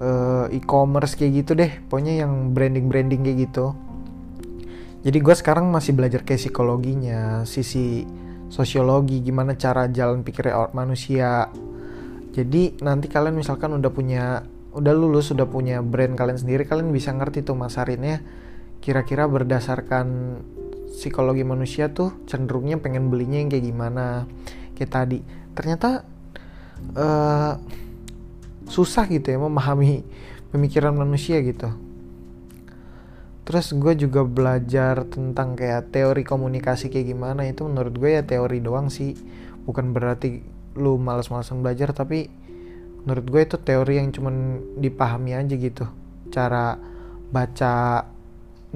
uh, 0.00 0.47
e-commerce 0.49 1.18
kayak 1.18 1.45
gitu 1.45 1.52
deh. 1.59 1.73
Pokoknya 1.87 2.25
yang 2.25 2.57
branding 2.57 2.88
branding 2.88 3.21
kayak 3.26 3.38
gitu. 3.50 3.76
Jadi 5.04 5.18
gue 5.23 5.35
sekarang 5.37 5.71
masih 5.71 5.95
belajar 5.95 6.26
kayak 6.26 6.49
psikologinya 6.49 7.47
sisi 7.47 8.02
sosiologi 8.49 9.21
gimana 9.21 9.55
cara 9.57 9.88
jalan 9.88 10.25
pikir 10.25 10.52
manusia. 10.73 11.49
Jadi 12.33 12.81
nanti 12.85 13.07
kalian 13.09 13.37
misalkan 13.37 13.76
udah 13.76 13.93
punya 13.93 14.45
udah 14.73 14.93
lulus 14.95 15.33
sudah 15.33 15.49
punya 15.49 15.81
brand 15.81 16.14
kalian 16.14 16.38
sendiri 16.38 16.69
kalian 16.69 16.93
bisa 16.93 17.11
ngerti 17.11 17.43
tuh 17.43 17.57
masarinnya 17.57 18.23
kira-kira 18.78 19.26
berdasarkan 19.26 20.38
psikologi 20.93 21.43
manusia 21.43 21.90
tuh 21.90 22.14
cenderungnya 22.31 22.78
pengen 22.78 23.11
belinya 23.11 23.40
yang 23.40 23.50
kayak 23.52 23.64
gimana. 23.64 24.07
Kayak 24.76 24.90
tadi. 24.93 25.19
Ternyata 25.57 26.07
uh, 26.95 27.55
susah 28.69 29.09
gitu 29.09 29.33
ya 29.33 29.38
memahami 29.40 30.05
pemikiran 30.52 30.95
manusia 30.95 31.40
gitu 31.40 31.88
terus 33.49 33.73
gue 33.73 33.97
juga 33.97 34.28
belajar 34.28 35.09
tentang 35.09 35.57
kayak 35.57 35.88
teori 35.88 36.21
komunikasi 36.21 36.93
kayak 36.93 37.17
gimana. 37.17 37.49
Itu 37.49 37.64
menurut 37.64 37.97
gue 37.97 38.21
ya 38.21 38.23
teori 38.23 38.61
doang 38.61 38.93
sih. 38.93 39.17
Bukan 39.64 39.97
berarti 39.97 40.45
lu 40.76 41.00
males-malesan 41.00 41.64
belajar 41.64 41.97
tapi 41.97 42.28
menurut 43.09 43.25
gue 43.25 43.40
itu 43.49 43.57
teori 43.57 44.05
yang 44.05 44.12
cuman 44.12 44.61
dipahami 44.76 45.33
aja 45.33 45.57
gitu. 45.57 45.88
Cara 46.28 46.76
baca 47.33 48.05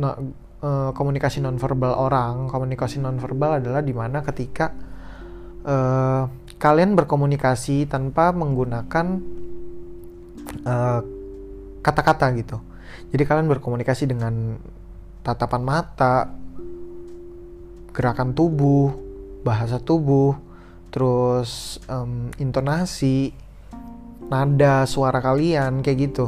no, 0.01 0.09
uh, 0.65 0.97
komunikasi 0.97 1.45
nonverbal 1.45 1.93
orang. 1.93 2.49
Komunikasi 2.49 2.97
nonverbal 2.97 3.61
adalah 3.61 3.85
di 3.85 3.93
mana 3.93 4.25
ketika 4.25 4.73
uh, 5.69 6.33
kalian 6.57 6.97
berkomunikasi 6.97 7.93
tanpa 7.93 8.31
menggunakan 8.31 9.07
eh, 10.63 11.01
kata-kata 11.83 12.31
uh, 12.31 12.35
gitu 12.39 12.72
jadi 13.13 13.23
kalian 13.29 13.49
berkomunikasi 13.49 14.09
dengan 14.09 14.57
tatapan 15.23 15.63
mata, 15.63 16.33
gerakan 17.93 18.33
tubuh, 18.33 18.93
bahasa 19.45 19.79
tubuh, 19.79 20.35
terus 20.89 21.79
um, 21.87 22.33
intonasi, 22.41 23.37
nada 24.33 24.89
suara 24.89 25.21
kalian 25.21 25.85
kayak 25.85 26.13
gitu. 26.13 26.27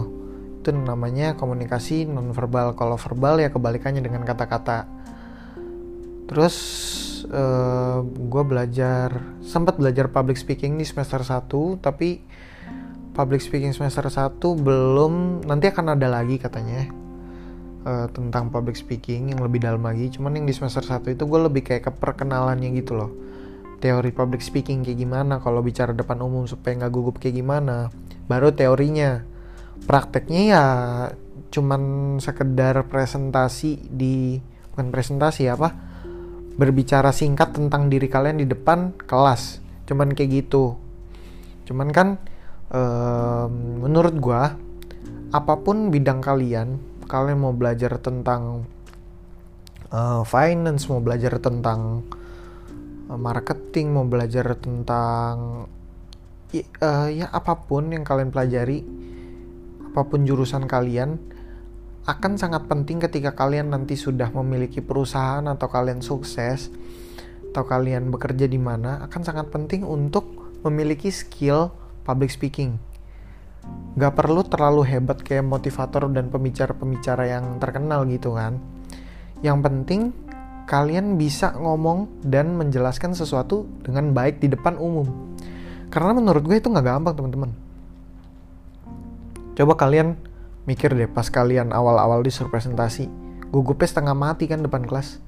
Itu 0.61 0.73
namanya 0.73 1.37
komunikasi 1.37 2.05
nonverbal. 2.09 2.77
Kalau 2.77 2.97
verbal 3.01 3.41
ya 3.41 3.49
kebalikannya 3.49 4.01
dengan 4.05 4.25
kata-kata. 4.25 4.89
Terus 6.25 6.57
uh, 7.29 8.01
gue 8.05 8.43
belajar 8.45 9.13
sempat 9.45 9.77
belajar 9.77 10.09
public 10.09 10.37
speaking 10.41 10.81
di 10.81 10.85
semester 10.89 11.21
1 11.21 11.49
tapi 11.85 12.21
public 13.15 13.41
speaking 13.41 13.71
semester 13.71 14.03
1 14.03 14.43
belum 14.43 15.47
nanti 15.47 15.71
akan 15.71 15.95
ada 15.95 16.11
lagi 16.11 16.37
katanya 16.43 16.91
uh, 17.87 18.11
tentang 18.11 18.51
public 18.51 18.75
speaking 18.75 19.31
yang 19.31 19.41
lebih 19.41 19.63
dalam 19.63 19.87
lagi. 19.87 20.11
Cuman 20.11 20.35
yang 20.35 20.47
di 20.51 20.55
semester 20.57 20.83
1 20.83 21.15
itu 21.15 21.23
gue 21.25 21.41
lebih 21.47 21.63
kayak 21.63 21.83
ke 21.89 21.93
perkenalannya 21.95 22.75
gitu 22.75 22.99
loh. 22.99 23.11
Teori 23.79 24.11
public 24.11 24.43
speaking 24.43 24.83
kayak 24.83 24.99
gimana 24.99 25.39
kalau 25.39 25.61
bicara 25.63 25.93
depan 25.93 26.19
umum 26.25 26.49
supaya 26.49 26.75
nggak 26.83 26.93
gugup 26.93 27.17
kayak 27.23 27.39
gimana 27.39 27.93
baru 28.27 28.51
teorinya. 28.51 29.23
Prakteknya 29.85 30.43
ya 30.43 30.65
cuman 31.55 31.83
sekedar 32.19 32.83
presentasi 32.91 33.95
di 33.95 34.43
bukan 34.75 34.91
presentasi 34.91 35.47
apa? 35.47 35.71
Berbicara 36.55 37.15
singkat 37.15 37.55
tentang 37.55 37.87
diri 37.87 38.11
kalian 38.11 38.43
di 38.43 38.47
depan 38.49 38.97
kelas. 39.07 39.61
Cuman 39.85 40.17
kayak 40.17 40.47
gitu. 40.47 40.81
Cuman 41.69 41.93
kan 41.93 42.17
um, 42.75 43.87
menurut 43.87 44.15
gue 44.19 44.43
apa 45.31 45.55
pun 45.63 45.95
bidang 45.95 46.19
kalian 46.19 46.79
kalian 47.07 47.39
mau 47.39 47.55
belajar 47.55 47.97
tentang 48.03 48.67
uh, 49.95 50.23
finance 50.27 50.91
mau 50.91 50.99
belajar 50.99 51.39
tentang 51.39 52.03
uh, 53.09 53.19
marketing 53.19 53.95
mau 53.95 54.07
belajar 54.07 54.59
tentang 54.59 55.67
uh, 56.83 57.09
ya 57.09 57.31
apa 57.31 57.55
pun 57.67 57.95
yang 57.95 58.03
kalian 58.03 58.35
pelajari 58.35 58.83
apa 59.95 60.01
pun 60.11 60.27
jurusan 60.27 60.67
kalian 60.67 61.19
akan 62.05 62.37
sangat 62.37 62.69
penting 62.69 63.01
ketika 63.01 63.33
kalian 63.33 63.73
nanti 63.73 63.97
sudah 63.97 64.29
memiliki 64.29 64.85
perusahaan 64.85 65.47
atau 65.49 65.73
kalian 65.73 66.05
sukses 66.05 66.69
atau 67.55 67.65
kalian 67.65 68.13
bekerja 68.13 68.45
di 68.45 68.61
mana 68.61 69.01
akan 69.09 69.23
sangat 69.25 69.47
penting 69.49 69.87
untuk 69.87 70.27
memiliki 70.67 71.09
skill 71.09 71.73
public 72.05 72.31
speaking. 72.31 72.79
Gak 73.97 74.13
perlu 74.15 74.45
terlalu 74.45 74.85
hebat 74.85 75.25
kayak 75.25 75.49
motivator 75.49 76.07
dan 76.13 76.29
pembicara-pembicara 76.29 77.25
yang 77.27 77.57
terkenal 77.59 78.05
gitu 78.07 78.37
kan. 78.37 78.61
Yang 79.41 79.59
penting 79.65 80.01
kalian 80.69 81.17
bisa 81.17 81.57
ngomong 81.57 82.23
dan 82.25 82.57
menjelaskan 82.61 83.17
sesuatu 83.17 83.65
dengan 83.81 84.13
baik 84.13 84.41
di 84.41 84.53
depan 84.53 84.77
umum. 84.77 85.37
Karena 85.89 86.13
menurut 86.13 86.45
gue 86.45 86.61
itu 86.61 86.69
nggak 86.69 86.85
gampang 86.85 87.15
teman-teman. 87.17 87.51
Coba 89.55 89.75
kalian 89.79 90.19
mikir 90.65 90.93
deh 90.97 91.09
pas 91.09 91.29
kalian 91.29 91.71
awal-awal 91.73 92.25
disuruh 92.25 92.49
presentasi 92.49 93.09
gugupnya 93.53 93.87
setengah 93.87 94.17
mati 94.17 94.49
kan 94.49 94.65
depan 94.65 94.83
kelas 94.89 95.21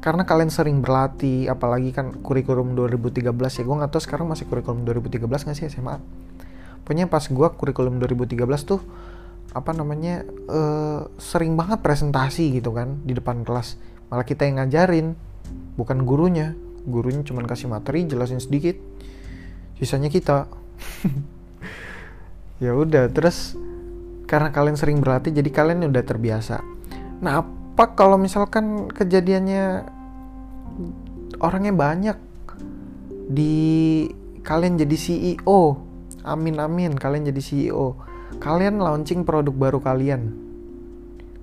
karena 0.00 0.22
kalian 0.22 0.52
sering 0.52 0.84
berlatih 0.84 1.50
apalagi 1.50 1.90
kan 1.90 2.14
kurikulum 2.22 2.78
2013 2.78 3.30
ya. 3.32 3.62
Gue 3.66 3.76
nggak 3.78 3.90
tahu 3.90 4.02
sekarang 4.02 4.26
masih 4.30 4.46
kurikulum 4.46 4.86
2013 4.86 5.26
nggak 5.26 5.56
sih 5.56 5.66
SMA 5.66 5.98
pokoknya 6.86 7.10
pas 7.10 7.26
gue 7.26 7.48
kurikulum 7.58 7.98
2013 7.98 8.46
tuh 8.62 8.78
apa 9.50 9.74
namanya 9.74 10.22
uh, 10.46 11.10
sering 11.18 11.58
banget 11.58 11.82
presentasi 11.82 12.62
gitu 12.62 12.70
kan 12.70 13.02
di 13.02 13.10
depan 13.10 13.42
kelas. 13.42 13.74
Malah 14.06 14.22
kita 14.22 14.46
yang 14.46 14.62
ngajarin 14.62 15.18
bukan 15.74 16.06
gurunya. 16.06 16.54
Gurunya 16.86 17.26
cuma 17.26 17.42
kasih 17.42 17.66
materi 17.66 18.06
jelasin 18.06 18.38
sedikit. 18.38 18.78
Sisanya 19.82 20.06
kita. 20.06 20.46
Ya 22.56 22.72
udah 22.72 23.12
terus 23.12 23.52
karena 24.24 24.48
kalian 24.48 24.80
sering 24.80 25.04
berlatih 25.04 25.28
jadi 25.28 25.52
kalian 25.52 25.92
udah 25.92 26.00
terbiasa. 26.00 26.64
Nah 27.20 27.44
apa 27.76 27.92
kalau 27.92 28.16
misalkan 28.16 28.88
kejadiannya 28.88 29.84
orangnya 31.44 31.76
banyak 31.76 32.16
di 33.28 34.08
kalian 34.40 34.80
jadi 34.80 34.96
CEO 34.96 35.76
amin 36.24 36.56
amin 36.56 36.96
kalian 36.96 37.28
jadi 37.28 37.42
CEO 37.44 38.00
kalian 38.38 38.82
launching 38.82 39.22
produk 39.22 39.54
baru 39.54 39.78
kalian. 39.80 40.34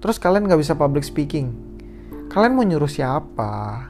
Terus 0.03 0.19
kalian 0.19 0.45
nggak 0.51 0.61
bisa 0.61 0.75
public 0.75 1.07
speaking. 1.07 1.55
Kalian 2.27 2.53
mau 2.57 2.65
nyuruh 2.65 2.89
siapa? 2.89 3.87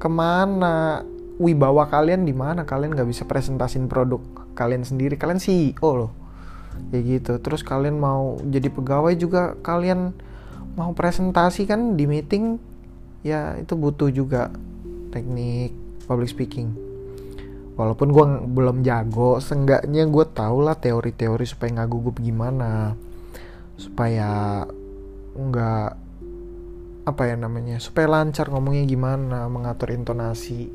Ke 0.00 0.08
mana? 0.08 1.04
Wibawa 1.34 1.90
kalian 1.90 2.24
di 2.24 2.32
mana? 2.32 2.62
Kalian 2.62 2.94
nggak 2.94 3.10
bisa 3.10 3.22
presentasin 3.26 3.90
produk 3.90 4.22
kalian 4.54 4.86
sendiri. 4.86 5.18
Kalian 5.18 5.42
CEO 5.42 5.90
loh. 6.06 6.12
Kayak 6.90 7.02
gitu. 7.04 7.32
Terus 7.42 7.60
kalian 7.60 8.00
mau 8.00 8.40
jadi 8.40 8.72
pegawai 8.72 9.14
juga 9.18 9.58
kalian 9.60 10.14
mau 10.74 10.92
presentasi 10.92 11.66
kan 11.66 11.94
di 11.94 12.04
meeting 12.06 12.58
ya 13.24 13.56
itu 13.56 13.74
butuh 13.78 14.10
juga 14.10 14.50
teknik 15.14 15.72
public 16.06 16.30
speaking. 16.30 16.68
Walaupun 17.74 18.08
gue 18.14 18.24
belum 18.54 18.86
jago 18.86 19.42
seenggaknya 19.42 20.06
gue 20.06 20.26
tau 20.30 20.62
lah 20.62 20.78
teori-teori 20.78 21.42
supaya 21.46 21.82
nggak 21.82 21.90
gugup 21.90 22.16
gimana. 22.22 22.94
Supaya 23.74 24.62
nggak 25.34 25.90
apa 27.04 27.22
ya 27.28 27.36
namanya 27.36 27.76
supaya 27.82 28.08
lancar 28.08 28.48
ngomongnya 28.48 28.86
gimana 28.86 29.50
mengatur 29.50 29.90
intonasi. 29.90 30.70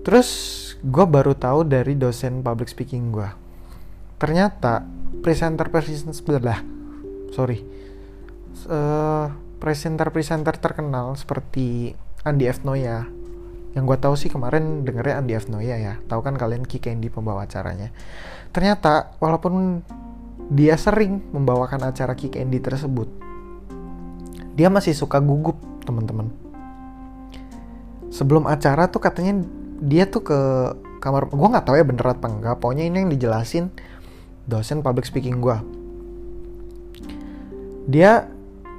Terus 0.00 0.28
gue 0.80 1.04
baru 1.04 1.36
tahu 1.36 1.68
dari 1.68 1.92
dosen 1.92 2.40
public 2.40 2.72
speaking 2.72 3.12
gue 3.12 3.28
ternyata 4.20 4.84
presenter 5.24 5.72
presenter 5.72 6.12
sebelah 6.12 6.60
sorry 7.32 7.79
uh, 8.66 9.32
presenter 9.62 10.08
presenter 10.10 10.56
terkenal 10.56 11.14
seperti 11.16 11.94
Andi 12.26 12.44
F. 12.50 12.66
Noya. 12.66 13.06
Yang 13.70 13.84
gue 13.86 13.98
tahu 14.02 14.14
sih 14.18 14.28
kemarin 14.28 14.82
dengernya 14.82 15.22
Andi 15.22 15.32
F. 15.38 15.46
Noya 15.48 15.78
ya. 15.78 15.94
Tahu 16.10 16.20
kan 16.20 16.34
kalian 16.34 16.66
Ki 16.66 16.82
Candy 16.82 17.08
pembawa 17.08 17.46
acaranya. 17.46 17.94
Ternyata 18.50 19.14
walaupun 19.22 19.84
dia 20.50 20.74
sering 20.74 21.22
membawakan 21.30 21.86
acara 21.86 22.18
Ki 22.18 22.26
Candy 22.26 22.58
tersebut 22.58 23.30
dia 24.58 24.68
masih 24.68 24.92
suka 24.92 25.22
gugup 25.22 25.56
teman-teman. 25.88 26.28
Sebelum 28.12 28.44
acara 28.44 28.90
tuh 28.90 29.00
katanya 29.00 29.40
dia 29.80 30.04
tuh 30.04 30.20
ke 30.20 30.38
kamar 31.00 31.32
gue 31.32 31.48
nggak 31.48 31.64
tahu 31.64 31.80
ya 31.80 31.86
bener 31.88 32.04
apa 32.12 32.28
enggak 32.28 32.60
pokoknya 32.60 32.84
ini 32.84 32.96
yang 33.00 33.08
dijelasin 33.08 33.72
dosen 34.44 34.84
public 34.84 35.08
speaking 35.08 35.40
gue 35.40 35.56
dia 37.88 38.28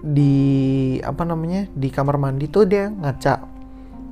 di 0.01 0.97
apa 1.05 1.21
namanya 1.21 1.69
di 1.71 1.93
kamar 1.93 2.17
mandi 2.17 2.49
tuh 2.49 2.65
dia 2.65 2.89
ngaca. 2.89 3.45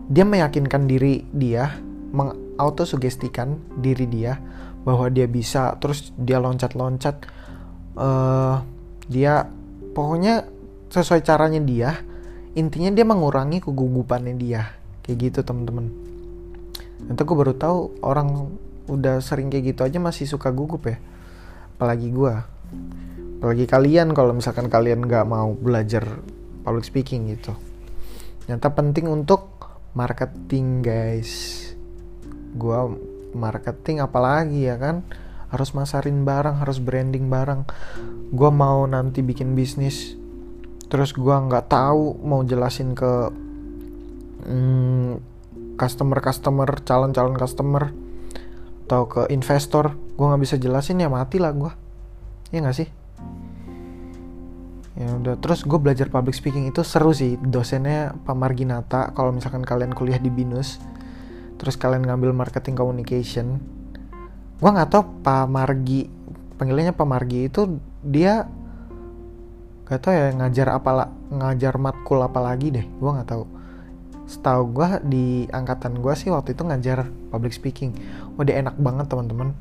Dia 0.10 0.26
meyakinkan 0.26 0.90
diri 0.90 1.26
dia 1.34 1.78
mengautosugestikan 2.10 3.78
diri 3.78 4.06
dia 4.10 4.38
bahwa 4.86 5.10
dia 5.10 5.30
bisa 5.30 5.78
terus 5.78 6.10
dia 6.18 6.42
loncat-loncat 6.42 7.26
uh, 7.98 8.62
dia 9.10 9.46
pokoknya 9.94 10.50
sesuai 10.90 11.22
caranya 11.22 11.62
dia 11.62 11.94
intinya 12.58 12.90
dia 12.90 13.06
mengurangi 13.06 13.62
kegugupannya 13.62 14.34
dia. 14.38 14.74
Kayak 15.06 15.18
gitu 15.26 15.40
teman-teman 15.42 16.10
nanti 17.00 17.24
gue 17.24 17.38
baru 17.38 17.56
tahu 17.56 18.04
orang 18.04 18.52
udah 18.92 19.24
sering 19.24 19.48
kayak 19.48 19.72
gitu 19.74 19.82
aja 19.88 19.98
masih 19.98 20.30
suka 20.30 20.54
gugup 20.54 20.86
ya. 20.90 20.98
Apalagi 21.78 22.12
gue 22.12 22.34
apalagi 23.40 23.72
kalian 23.72 24.12
kalau 24.12 24.36
misalkan 24.36 24.68
kalian 24.68 25.08
nggak 25.08 25.24
mau 25.24 25.56
belajar 25.56 26.04
public 26.68 26.84
speaking 26.84 27.32
gitu. 27.32 27.56
Ternyata 28.44 28.76
penting 28.76 29.08
untuk 29.08 29.64
marketing 29.96 30.84
guys. 30.84 31.32
Gue 32.52 33.00
marketing 33.32 34.04
apalagi 34.04 34.68
ya 34.68 34.76
kan? 34.76 35.08
Harus 35.56 35.72
masarin 35.72 36.28
barang 36.28 36.60
harus 36.60 36.84
branding 36.84 37.32
barang. 37.32 37.64
Gue 38.36 38.52
mau 38.52 38.84
nanti 38.84 39.24
bikin 39.24 39.56
bisnis. 39.56 40.20
Terus 40.92 41.16
gue 41.16 41.32
nggak 41.32 41.72
tahu 41.72 42.20
mau 42.20 42.44
jelasin 42.44 42.92
ke 42.92 43.14
hmm, 44.44 45.12
customer 45.80 46.20
customer 46.20 46.68
calon 46.84 47.16
calon 47.16 47.40
customer 47.40 47.96
atau 48.84 49.08
ke 49.08 49.32
investor. 49.32 49.96
Gue 50.20 50.28
nggak 50.28 50.44
bisa 50.44 50.56
jelasin 50.60 51.00
ya 51.00 51.08
mati 51.08 51.40
lah 51.40 51.56
gue 51.56 51.72
ya 52.50 52.66
nggak 52.66 52.78
sih 52.78 52.90
ya 55.00 55.16
udah 55.16 55.40
terus 55.40 55.64
gue 55.64 55.80
belajar 55.80 56.12
public 56.12 56.36
speaking 56.36 56.68
itu 56.68 56.84
seru 56.84 57.16
sih 57.16 57.40
dosennya 57.40 58.12
Pak 58.28 58.36
Marginata. 58.36 59.16
Kalau 59.16 59.32
misalkan 59.32 59.64
kalian 59.64 59.96
kuliah 59.96 60.20
di 60.20 60.28
binus 60.28 60.78
terus 61.60 61.76
kalian 61.76 62.08
ngambil 62.08 62.32
marketing 62.32 62.80
communication 62.80 63.60
gue 64.60 64.70
nggak 64.72 64.92
tau 64.92 65.04
Pak 65.24 65.48
Margi 65.48 66.08
panggilannya 66.60 66.92
Pak 66.92 67.08
Margi 67.08 67.48
itu 67.48 67.80
dia 68.04 68.48
gak 69.88 70.06
tau 70.06 70.14
ya 70.14 70.30
ngajar 70.36 70.68
apa 70.70 71.10
ngajar 71.34 71.82
matkul 71.82 72.22
apa 72.22 72.40
lagi 72.44 72.70
deh 72.70 72.86
gue 72.86 73.10
nggak 73.10 73.30
tahu. 73.32 73.44
Setahu 74.30 74.62
gue 74.70 74.90
di 75.10 75.26
angkatan 75.50 75.98
gue 75.98 76.14
sih 76.14 76.30
waktu 76.30 76.54
itu 76.54 76.62
ngajar 76.62 77.10
public 77.34 77.56
speaking. 77.56 77.98
Dia 78.46 78.62
enak 78.62 78.78
banget 78.78 79.10
teman-teman 79.10 79.58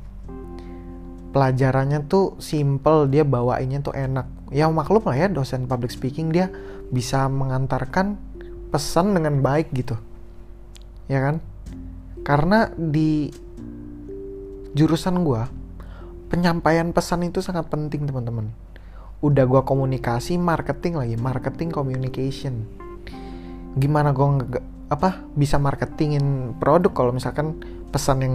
pelajarannya 1.32 2.08
tuh 2.08 2.40
simple 2.40 3.08
dia 3.10 3.24
bawainnya 3.24 3.84
tuh 3.84 3.92
enak. 3.92 4.26
Ya 4.48 4.68
maklum 4.68 5.04
lah 5.04 5.16
ya 5.16 5.26
dosen 5.28 5.68
public 5.68 5.92
speaking 5.92 6.32
dia 6.32 6.48
bisa 6.88 7.28
mengantarkan 7.28 8.16
pesan 8.72 9.12
dengan 9.12 9.44
baik 9.44 9.72
gitu. 9.76 9.96
Ya 11.08 11.20
kan? 11.24 11.44
Karena 12.24 12.72
di 12.76 13.32
jurusan 14.76 15.24
gue 15.24 15.42
penyampaian 16.28 16.92
pesan 16.92 17.24
itu 17.24 17.40
sangat 17.40 17.68
penting 17.68 18.04
teman-teman. 18.08 18.52
Udah 19.24 19.44
gue 19.48 19.62
komunikasi 19.64 20.36
marketing 20.36 21.00
lagi 21.00 21.16
marketing 21.16 21.72
communication. 21.72 22.68
Gimana 23.76 24.12
gue 24.16 24.60
apa 24.88 25.20
bisa 25.36 25.60
marketingin 25.60 26.56
produk 26.56 26.92
kalau 26.96 27.12
misalkan 27.12 27.60
pesan 27.92 28.24
yang 28.24 28.34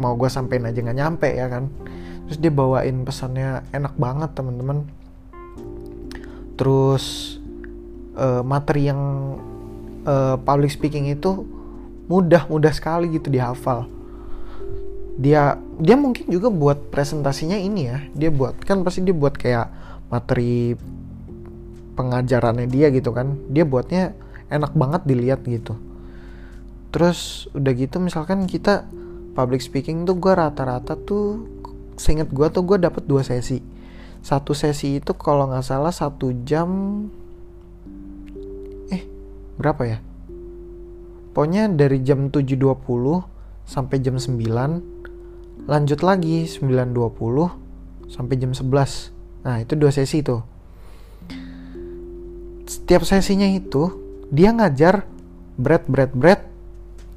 mau 0.00 0.16
gue 0.16 0.28
sampein 0.32 0.64
aja 0.64 0.80
nggak 0.80 0.98
nyampe 0.98 1.28
ya 1.28 1.52
kan 1.52 1.68
terus 2.32 2.40
dia 2.40 2.48
bawain 2.48 3.04
pesannya 3.04 3.60
enak 3.76 3.92
banget 4.00 4.32
teman-teman. 4.32 4.88
Terus 6.56 7.36
uh, 8.16 8.40
materi 8.40 8.88
yang 8.88 9.36
uh, 10.08 10.40
public 10.40 10.72
speaking 10.72 11.12
itu 11.12 11.44
mudah 12.08 12.48
mudah 12.48 12.72
sekali 12.72 13.12
gitu 13.12 13.28
dihafal. 13.28 13.84
Dia 15.20 15.60
dia 15.76 15.92
mungkin 16.00 16.24
juga 16.32 16.48
buat 16.48 16.88
presentasinya 16.88 17.60
ini 17.60 17.92
ya. 17.92 18.00
Dia 18.16 18.32
buat 18.32 18.56
kan 18.64 18.80
pasti 18.80 19.04
dia 19.04 19.12
buat 19.12 19.36
kayak 19.36 19.68
materi 20.08 20.72
pengajarannya 22.00 22.64
dia 22.64 22.88
gitu 22.88 23.12
kan. 23.12 23.36
Dia 23.52 23.68
buatnya 23.68 24.16
enak 24.48 24.72
banget 24.72 25.04
dilihat 25.04 25.44
gitu. 25.44 25.76
Terus 26.96 27.44
udah 27.52 27.72
gitu 27.76 28.00
misalkan 28.00 28.48
kita 28.48 28.88
public 29.36 29.60
speaking 29.60 30.08
tuh 30.08 30.16
gue 30.16 30.32
rata-rata 30.32 30.96
tuh 30.96 31.60
seinget 32.02 32.26
gue 32.34 32.46
tuh 32.50 32.66
gue 32.66 32.82
dapet 32.82 33.06
dua 33.06 33.22
sesi. 33.22 33.62
Satu 34.22 34.58
sesi 34.58 34.98
itu 34.98 35.14
kalau 35.14 35.46
nggak 35.46 35.62
salah 35.62 35.94
satu 35.94 36.34
jam 36.42 36.68
eh 38.90 39.06
berapa 39.54 39.82
ya? 39.86 39.98
Pokoknya 41.32 41.70
dari 41.70 42.02
jam 42.04 42.28
7.20 42.28 42.60
sampai 43.64 43.96
jam 44.04 44.20
9 44.20 45.64
lanjut 45.64 46.00
lagi 46.02 46.44
9.20 46.44 48.10
sampai 48.10 48.34
jam 48.36 48.52
11 48.52 49.46
nah 49.46 49.56
itu 49.62 49.74
dua 49.78 49.90
sesi 49.94 50.20
tuh. 50.26 50.42
Setiap 52.66 53.06
sesinya 53.06 53.46
itu 53.46 53.90
dia 54.28 54.52
ngajar 54.52 55.06
bread 55.56 55.84
bread 55.88 56.12
bread 56.14 56.40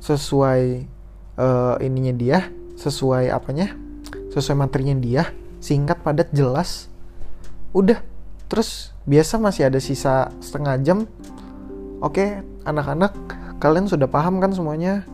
sesuai 0.04 0.86
uh, 1.39 1.76
ininya 1.80 2.13
dia 2.15 2.39
sesuai 2.76 3.32
apanya 3.32 3.85
sesuai 4.36 4.67
materinya 4.67 4.95
dia 5.00 5.24
singkat 5.63 6.04
padat 6.04 6.30
jelas 6.36 6.91
udah. 7.71 8.04
Terus 8.52 8.93
biasa 9.08 9.39
masih 9.39 9.71
ada 9.71 9.80
sisa 9.80 10.30
setengah 10.43 10.76
jam. 10.84 11.00
Oke 12.04 12.43
anak-anak 12.67 13.15
kalian 13.63 13.88
sudah 13.88 14.06
paham 14.06 14.43
kan 14.43 14.52
semuanya? 14.52 15.08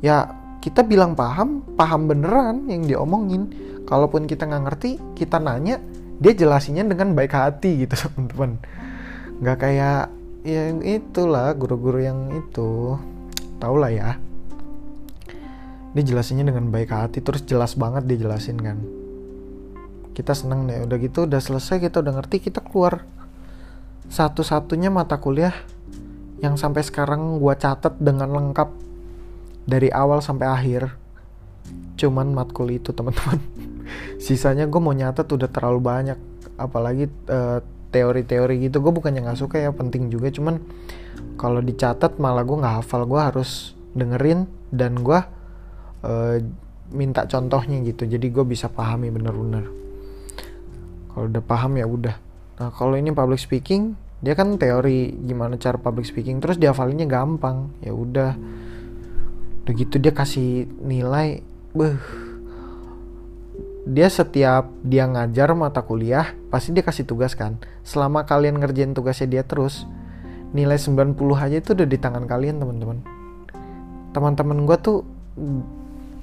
Ya 0.00 0.32
kita 0.64 0.82
bilang 0.82 1.14
paham 1.14 1.62
paham 1.76 2.08
beneran 2.08 2.66
yang 2.66 2.88
diomongin. 2.88 3.52
Kalaupun 3.86 4.26
kita 4.26 4.48
nggak 4.48 4.64
ngerti 4.66 4.98
kita 5.14 5.38
nanya 5.38 5.78
dia 6.18 6.32
jelasinnya 6.32 6.82
dengan 6.82 7.12
baik 7.12 7.36
hati 7.36 7.86
gitu 7.86 7.94
teman-teman. 8.08 8.58
Nggak 9.44 9.58
kayak 9.60 10.10
yang 10.42 10.80
itulah 10.82 11.52
guru-guru 11.54 12.02
yang 12.02 12.20
itu. 12.34 12.96
Tau 13.62 13.76
lah 13.78 13.92
ya 13.92 14.25
dia 15.96 16.04
jelasinnya 16.12 16.44
dengan 16.44 16.68
baik 16.68 16.92
hati 16.92 17.24
terus 17.24 17.40
jelas 17.48 17.72
banget 17.72 18.04
dia 18.04 18.20
jelasin 18.20 18.60
kan. 18.60 18.76
Kita 20.12 20.36
seneng 20.36 20.68
deh 20.68 20.84
udah 20.84 20.96
gitu 21.00 21.24
udah 21.24 21.40
selesai 21.40 21.80
kita 21.80 22.04
udah 22.04 22.20
ngerti 22.20 22.52
kita 22.52 22.60
keluar. 22.60 23.08
Satu-satunya 24.12 24.92
mata 24.92 25.16
kuliah 25.16 25.56
yang 26.44 26.60
sampai 26.60 26.84
sekarang 26.84 27.40
gua 27.40 27.56
catat 27.56 27.96
dengan 27.96 28.28
lengkap 28.28 28.68
dari 29.64 29.88
awal 29.88 30.20
sampai 30.20 30.46
akhir 30.46 30.82
cuman 31.96 32.36
matkul 32.36 32.68
itu 32.68 32.92
teman-teman. 32.92 33.40
Sisanya 34.24 34.68
gue 34.68 34.80
mau 34.80 34.92
nyatet 34.92 35.26
udah 35.26 35.48
terlalu 35.48 35.80
banyak 35.80 36.18
apalagi 36.60 37.08
teori 37.24 37.64
teori-teori 37.90 38.68
gitu. 38.68 38.84
Gue 38.84 38.92
bukannya 38.92 39.24
nggak 39.24 39.40
suka 39.40 39.56
ya 39.56 39.72
penting 39.72 40.12
juga 40.12 40.28
cuman 40.28 40.60
kalau 41.40 41.64
dicatat 41.64 42.20
malah 42.20 42.44
gue 42.44 42.56
nggak 42.60 42.84
hafal. 42.84 43.08
Gue 43.08 43.20
harus 43.20 43.72
dengerin 43.96 44.44
dan 44.68 45.00
gue 45.00 45.18
uh, 46.06 46.38
minta 46.94 47.26
contohnya 47.26 47.82
gitu. 47.82 48.06
Jadi 48.06 48.26
gue 48.30 48.44
bisa 48.46 48.70
pahami 48.70 49.10
bener-bener. 49.10 49.66
Kalau 51.10 51.26
udah 51.26 51.42
paham 51.42 51.80
ya 51.80 51.86
udah. 51.88 52.16
Nah 52.62 52.70
kalau 52.72 52.94
ini 52.94 53.10
public 53.10 53.42
speaking 53.42 53.98
dia 54.16 54.32
kan 54.32 54.56
teori 54.56 55.12
gimana 55.26 55.58
cara 55.58 55.76
public 55.76 56.06
speaking. 56.06 56.38
Terus 56.38 56.56
dihafalinnya 56.62 57.10
gampang. 57.10 57.74
Ya 57.82 57.90
udah. 57.90 58.38
Udah 59.66 59.72
gitu 59.74 59.98
dia 59.98 60.14
kasih 60.14 60.70
nilai 60.78 61.42
beh 61.76 61.98
dia 63.86 64.10
setiap 64.10 64.66
dia 64.82 65.06
ngajar 65.06 65.54
mata 65.54 65.78
kuliah 65.78 66.34
pasti 66.50 66.74
dia 66.74 66.82
kasih 66.82 67.06
tugas 67.06 67.38
kan. 67.38 67.58
Selama 67.86 68.26
kalian 68.26 68.58
ngerjain 68.58 68.94
tugasnya 68.94 69.30
dia 69.30 69.42
terus 69.46 69.86
nilai 70.50 70.78
90 70.78 71.14
aja 71.38 71.56
itu 71.58 71.70
udah 71.74 71.86
di 71.86 71.98
tangan 71.98 72.26
kalian 72.26 72.58
teman-teman. 72.58 72.98
Teman-teman 74.10 74.58
gue 74.66 74.76
tuh 74.82 74.98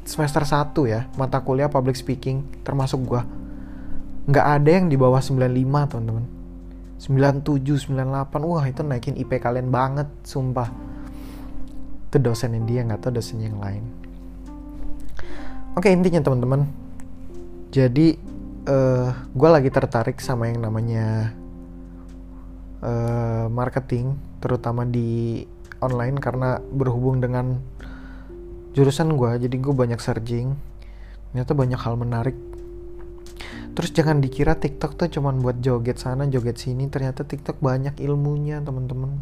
semester 0.04 0.44
1 0.44 0.76
ya 0.88 1.08
mata 1.16 1.40
kuliah 1.40 1.72
public 1.72 1.96
speaking 1.96 2.44
termasuk 2.64 3.04
gua. 3.04 3.24
Nggak 4.28 4.48
ada 4.48 4.70
yang 4.70 4.88
di 4.88 4.96
bawah 4.96 5.20
95 5.20 5.92
teman-teman. 5.92 6.26
97 7.04 7.92
98 7.92 8.48
wah 8.48 8.64
itu 8.64 8.82
naikin 8.84 9.16
IP 9.20 9.40
kalian 9.44 9.68
banget 9.68 10.08
sumpah. 10.24 10.72
Itu 12.08 12.18
dosen 12.24 12.56
yang 12.56 12.66
dia 12.70 12.82
nggak 12.88 13.04
tahu 13.04 13.20
dosen 13.20 13.44
yang 13.44 13.60
lain. 13.60 13.84
Oke 15.76 15.92
intinya 15.92 16.24
teman-teman. 16.24 16.70
Jadi 17.74 18.16
uh, 18.70 18.72
eh, 18.72 19.10
gue 19.34 19.50
lagi 19.50 19.70
tertarik 19.74 20.22
sama 20.22 20.48
yang 20.48 20.62
namanya 20.62 21.34
uh, 22.86 23.50
marketing 23.50 24.14
terutama 24.40 24.86
di 24.86 25.44
online 25.84 26.16
karena 26.22 26.62
berhubung 26.62 27.20
dengan 27.20 27.60
jurusan 28.74 29.14
gue 29.14 29.48
jadi 29.48 29.56
gue 29.56 29.74
banyak 29.74 30.02
searching. 30.02 30.58
Ternyata 31.32 31.54
banyak 31.54 31.80
hal 31.82 31.96
menarik. 31.98 32.38
Terus 33.74 33.90
jangan 33.90 34.22
dikira 34.22 34.54
TikTok 34.54 34.98
tuh 34.98 35.10
cuman 35.10 35.42
buat 35.42 35.58
joget 35.62 35.98
sana 35.98 36.30
joget 36.30 36.62
sini. 36.62 36.90
Ternyata 36.90 37.26
TikTok 37.26 37.58
banyak 37.62 37.98
ilmunya 38.02 38.62
teman-teman. 38.62 39.18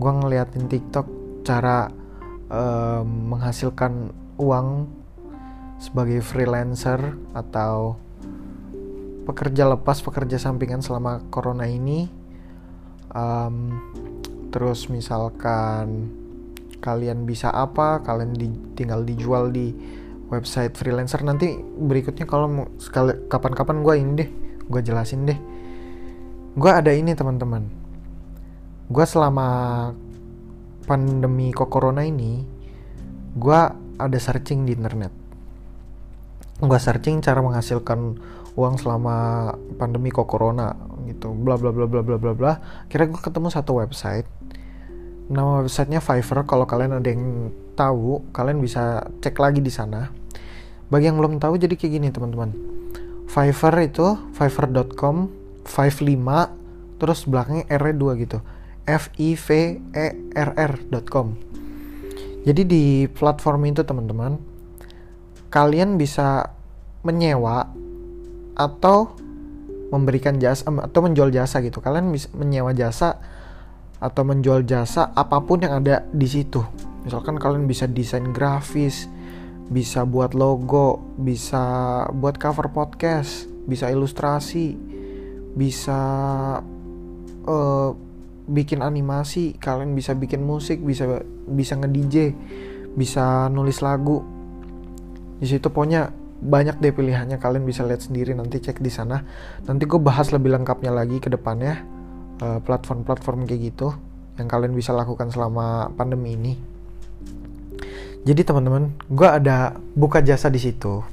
Gue 0.00 0.12
ngeliatin 0.12 0.68
TikTok 0.68 1.04
cara 1.44 1.92
uh, 2.48 3.04
menghasilkan 3.04 4.12
uang 4.40 4.88
sebagai 5.80 6.20
freelancer 6.20 7.16
atau 7.32 7.96
pekerja 9.24 9.68
lepas 9.68 10.00
pekerja 10.00 10.36
sampingan 10.40 10.80
selama 10.84 11.24
corona 11.28 11.68
ini. 11.68 12.08
Um, 13.12 13.80
terus 14.48 14.86
misalkan 14.88 16.19
kalian 16.80 17.28
bisa 17.28 17.52
apa 17.52 18.00
kalian 18.00 18.32
di, 18.34 18.48
tinggal 18.74 19.04
dijual 19.04 19.52
di 19.52 19.72
website 20.32 20.74
freelancer. 20.74 21.20
Nanti 21.20 21.60
berikutnya 21.60 22.24
kalau 22.24 22.66
sekali 22.80 23.28
kapan-kapan 23.28 23.84
gue 23.84 23.94
ini 24.00 24.12
deh 24.16 24.30
gue 24.70 24.80
jelasin 24.80 25.28
deh. 25.28 25.38
Gue 26.56 26.70
ada 26.72 26.90
ini 26.90 27.12
teman-teman. 27.12 27.68
Gue 28.90 29.04
selama 29.06 29.46
pandemi 30.88 31.54
corona 31.54 32.02
ini 32.02 32.42
gue 33.36 33.60
ada 34.00 34.18
searching 34.18 34.66
di 34.66 34.74
internet. 34.74 35.12
Gue 36.58 36.78
searching 36.80 37.22
cara 37.22 37.38
menghasilkan 37.44 38.18
uang 38.58 38.74
selama 38.82 39.46
pandemi 39.78 40.10
corona 40.10 40.74
gitu. 41.06 41.30
Bla 41.34 41.54
bla 41.54 41.70
bla 41.70 41.86
bla 41.86 42.02
bla 42.02 42.16
bla 42.18 42.32
bla. 42.34 42.52
Kira 42.90 43.06
gue 43.06 43.20
ketemu 43.20 43.48
satu 43.50 43.78
website 43.78 44.39
Nama 45.30 45.62
websitenya 45.62 46.02
Fiverr. 46.02 46.42
Kalau 46.42 46.66
kalian 46.66 46.98
ada 46.98 47.06
yang 47.06 47.54
tahu, 47.78 48.26
kalian 48.34 48.58
bisa 48.58 49.06
cek 49.22 49.38
lagi 49.38 49.62
di 49.62 49.70
sana. 49.70 50.10
Bagi 50.90 51.06
yang 51.06 51.22
belum 51.22 51.38
tahu, 51.38 51.54
jadi 51.54 51.78
kayak 51.78 51.92
gini 52.02 52.08
teman-teman. 52.10 52.50
Fiverr 53.30 53.86
itu 53.86 54.18
fiverr.com 54.34 55.30
55 55.62 56.98
terus 56.98 57.24
belakangnya 57.30 57.64
R 57.70 57.94
2 57.94 58.22
gitu. 58.26 58.42
F 58.90 59.14
I 59.22 59.38
V 59.38 59.48
E 59.94 60.06
R 60.34 60.50
R.com. 60.58 61.26
Jadi 62.42 62.62
di 62.66 62.84
platform 63.06 63.70
itu 63.70 63.86
teman-teman, 63.86 64.34
kalian 65.52 65.94
bisa 65.94 66.50
menyewa 67.06 67.70
atau 68.58 69.14
memberikan 69.94 70.42
jasa 70.42 70.66
atau 70.66 71.00
menjual 71.06 71.30
jasa 71.30 71.62
gitu. 71.62 71.78
Kalian 71.78 72.10
bisa 72.10 72.26
menyewa 72.34 72.74
jasa 72.74 73.22
atau 74.00 74.22
menjual 74.24 74.64
jasa 74.64 75.12
apa 75.12 75.44
pun 75.44 75.60
yang 75.60 75.84
ada 75.84 76.08
di 76.08 76.24
situ. 76.24 76.64
Misalkan 77.04 77.36
kalian 77.36 77.68
bisa 77.68 77.84
desain 77.84 78.32
grafis, 78.32 79.08
bisa 79.68 80.08
buat 80.08 80.32
logo, 80.32 81.00
bisa 81.20 82.04
buat 82.16 82.40
cover 82.40 82.72
podcast, 82.72 83.44
bisa 83.68 83.92
ilustrasi, 83.92 84.74
bisa 85.52 86.00
uh, 87.44 87.90
bikin 88.50 88.80
animasi, 88.80 89.60
kalian 89.60 89.92
bisa 89.92 90.16
bikin 90.16 90.42
musik, 90.42 90.80
bisa 90.80 91.20
bisa 91.48 91.76
nge-DJ, 91.76 92.32
bisa 92.96 93.52
nulis 93.52 93.84
lagu. 93.84 94.24
Di 95.40 95.46
situ 95.48 95.68
pokoknya 95.68 96.12
banyak 96.40 96.80
deh 96.80 96.92
pilihannya 96.96 97.36
kalian 97.36 97.68
bisa 97.68 97.84
lihat 97.84 98.00
sendiri 98.00 98.32
nanti 98.32 98.64
cek 98.64 98.80
di 98.80 98.88
sana. 98.88 99.20
Nanti 99.68 99.84
gue 99.84 100.00
bahas 100.00 100.32
lebih 100.32 100.56
lengkapnya 100.56 100.88
lagi 100.92 101.20
ke 101.20 101.28
depannya 101.28 101.99
platform-platform 102.40 103.44
kayak 103.44 103.60
gitu 103.72 103.92
yang 104.40 104.48
kalian 104.48 104.72
bisa 104.72 104.96
lakukan 104.96 105.28
selama 105.28 105.92
pandemi 105.92 106.32
ini. 106.32 106.54
Jadi 108.20 108.40
teman-teman, 108.44 108.96
gue 109.08 109.28
ada 109.28 109.76
buka 109.96 110.24
jasa 110.24 110.48
di 110.48 110.60
situ. 110.60 111.04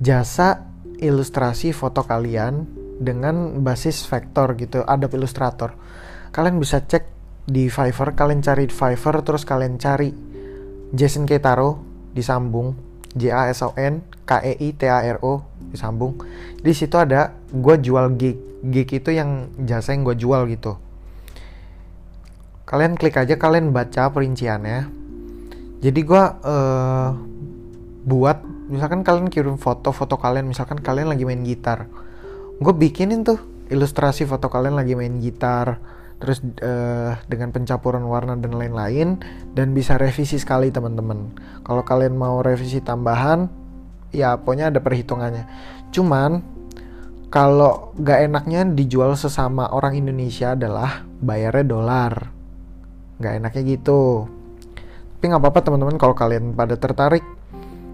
Jasa 0.00 0.68
ilustrasi 1.00 1.72
foto 1.76 2.04
kalian 2.04 2.64
dengan 2.96 3.60
basis 3.60 4.04
vektor 4.08 4.56
gitu, 4.56 4.84
ada 4.84 5.08
Illustrator. 5.08 5.76
Kalian 6.32 6.60
bisa 6.60 6.84
cek 6.84 7.04
di 7.48 7.68
Fiverr, 7.68 8.12
kalian 8.16 8.40
cari 8.44 8.68
Fiverr, 8.68 9.24
terus 9.24 9.44
kalian 9.48 9.76
cari 9.76 10.12
Jason 10.92 11.28
Ketaro 11.28 11.80
disambung 12.12 12.76
J 13.16 13.32
A 13.32 13.48
S 13.48 13.64
O 13.64 13.72
N 13.76 14.04
K 14.28 14.44
E 14.44 14.52
I 14.60 14.68
T 14.76 14.88
A 14.88 15.04
R 15.04 15.20
O 15.24 15.44
disambung. 15.72 16.20
Di 16.60 16.72
situ 16.76 17.00
ada 17.00 17.32
gue 17.48 17.76
jual 17.80 18.12
gig 18.20 18.45
gig 18.70 18.88
itu 18.90 19.10
yang 19.14 19.50
jasa 19.62 19.92
yang 19.94 20.02
gue 20.06 20.16
jual 20.18 20.46
gitu. 20.50 20.78
Kalian 22.66 22.98
klik 22.98 23.14
aja 23.14 23.38
kalian 23.38 23.70
baca 23.70 24.10
perinciannya. 24.10 24.90
Jadi 25.80 26.00
gue 26.02 26.22
uh, 26.42 27.10
buat 28.06 28.38
misalkan 28.66 29.06
kalian 29.06 29.30
kirim 29.30 29.54
foto-foto 29.58 30.18
kalian 30.18 30.50
misalkan 30.50 30.82
kalian 30.82 31.10
lagi 31.10 31.22
main 31.22 31.42
gitar. 31.46 31.86
Gue 32.58 32.74
bikinin 32.74 33.22
tuh 33.22 33.38
ilustrasi 33.70 34.26
foto 34.26 34.50
kalian 34.50 34.78
lagi 34.78 34.94
main 34.94 35.18
gitar 35.22 35.78
terus 36.16 36.40
uh, 36.64 37.12
dengan 37.28 37.52
pencampuran 37.52 38.00
warna 38.08 38.40
dan 38.40 38.56
lain-lain 38.56 39.20
dan 39.52 39.76
bisa 39.76 40.00
revisi 40.00 40.40
sekali 40.40 40.72
teman-teman. 40.72 41.36
Kalau 41.60 41.84
kalian 41.84 42.16
mau 42.16 42.40
revisi 42.40 42.80
tambahan 42.80 43.46
ya 44.16 44.40
pokoknya 44.40 44.72
ada 44.72 44.80
perhitungannya. 44.80 45.44
Cuman 45.92 46.55
kalau 47.36 47.92
gak 48.00 48.32
enaknya 48.32 48.64
dijual 48.64 49.12
sesama 49.12 49.68
orang 49.68 50.00
Indonesia 50.00 50.56
adalah 50.56 51.04
bayarnya 51.20 51.68
dolar. 51.68 52.12
Gak 53.20 53.44
enaknya 53.44 53.76
gitu. 53.76 54.24
Tapi 55.20 55.24
nggak 55.28 55.44
apa-apa 55.44 55.60
teman-teman 55.60 56.00
kalau 56.00 56.16
kalian 56.16 56.56
pada 56.56 56.80
tertarik 56.80 57.20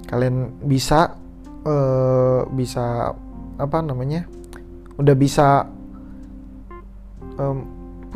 kalian 0.06 0.62
bisa 0.62 1.18
uh, 1.66 2.46
bisa 2.54 3.18
apa 3.58 3.78
namanya 3.82 4.30
udah 4.94 5.16
bisa 5.18 5.66
um, 7.40 7.66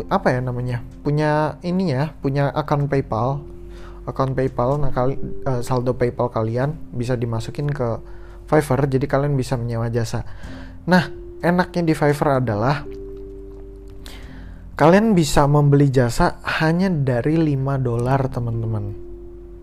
apa 0.07 0.31
ya 0.31 0.41
namanya 0.45 0.85
punya 1.01 1.57
ini 1.67 1.91
ya 1.91 2.15
punya 2.23 2.55
akun 2.55 2.87
PayPal. 2.87 3.43
Akun 4.07 4.39
PayPal 4.39 4.79
nah 4.79 4.95
kali 4.95 5.19
uh, 5.43 5.59
saldo 5.59 5.99
PayPal 5.99 6.31
kalian 6.31 6.79
bisa 6.95 7.19
dimasukin 7.19 7.67
ke 7.67 7.99
Fiverr 8.47 8.87
jadi 8.87 9.11
kalian 9.11 9.35
bisa 9.35 9.59
menyewa 9.59 9.91
jasa 9.91 10.23
nah 10.87 11.11
enaknya 11.42 11.83
di 11.83 11.94
Fiverr 11.94 12.40
adalah 12.40 12.87
kalian 14.77 15.16
bisa 15.16 15.49
membeli 15.49 15.88
jasa 15.88 16.37
hanya 16.61 16.92
dari 16.92 17.40
5 17.40 17.81
dolar 17.81 18.29
teman-teman. 18.29 18.92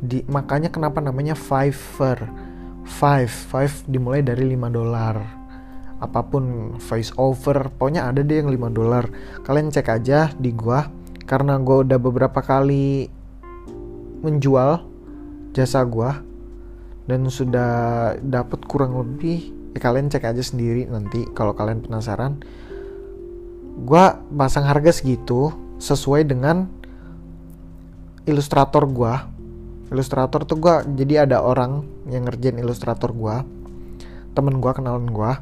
Di 0.04 0.26
makanya 0.26 0.74
kenapa 0.74 1.00
namanya 1.00 1.38
Fiverr? 1.38 2.28
5 2.84 3.54
5 3.54 3.88
dimulai 3.88 4.20
dari 4.26 4.44
5 4.58 4.68
dolar. 4.74 5.16
Apa 6.04 6.20
pun 6.28 6.76
voice 6.82 7.16
over 7.16 7.72
pokoknya 7.78 8.12
ada 8.12 8.20
deh 8.26 8.44
yang 8.44 8.52
5 8.52 8.74
dolar. 8.74 9.08
Kalian 9.46 9.72
cek 9.72 9.88
aja 9.88 10.34
di 10.36 10.52
gua 10.52 10.90
karena 11.24 11.56
gua 11.62 11.88
udah 11.88 12.00
beberapa 12.02 12.44
kali 12.44 13.08
menjual 14.26 14.84
jasa 15.56 15.86
gua 15.86 16.20
dan 17.08 17.28
sudah 17.30 17.72
dapat 18.20 18.66
kurang 18.68 18.98
lebih 18.98 19.63
ya 19.74 19.80
kalian 19.82 20.10
cek 20.10 20.24
aja 20.30 20.44
sendiri 20.46 20.86
nanti 20.86 21.26
kalau 21.34 21.58
kalian 21.58 21.82
penasaran. 21.82 22.42
Gua 23.84 24.22
pasang 24.30 24.70
harga 24.70 24.94
segitu 24.94 25.50
sesuai 25.82 26.30
dengan 26.30 26.70
ilustrator 28.30 28.86
gua. 28.86 29.28
Ilustrator 29.90 30.46
tuh 30.46 30.58
gua 30.62 30.86
jadi 30.86 31.26
ada 31.26 31.42
orang 31.42 31.86
yang 32.08 32.30
ngerjain 32.30 32.62
ilustrator 32.62 33.10
gua. 33.12 33.42
Temen 34.38 34.62
gua 34.62 34.78
kenalan 34.78 35.10
gua. 35.10 35.42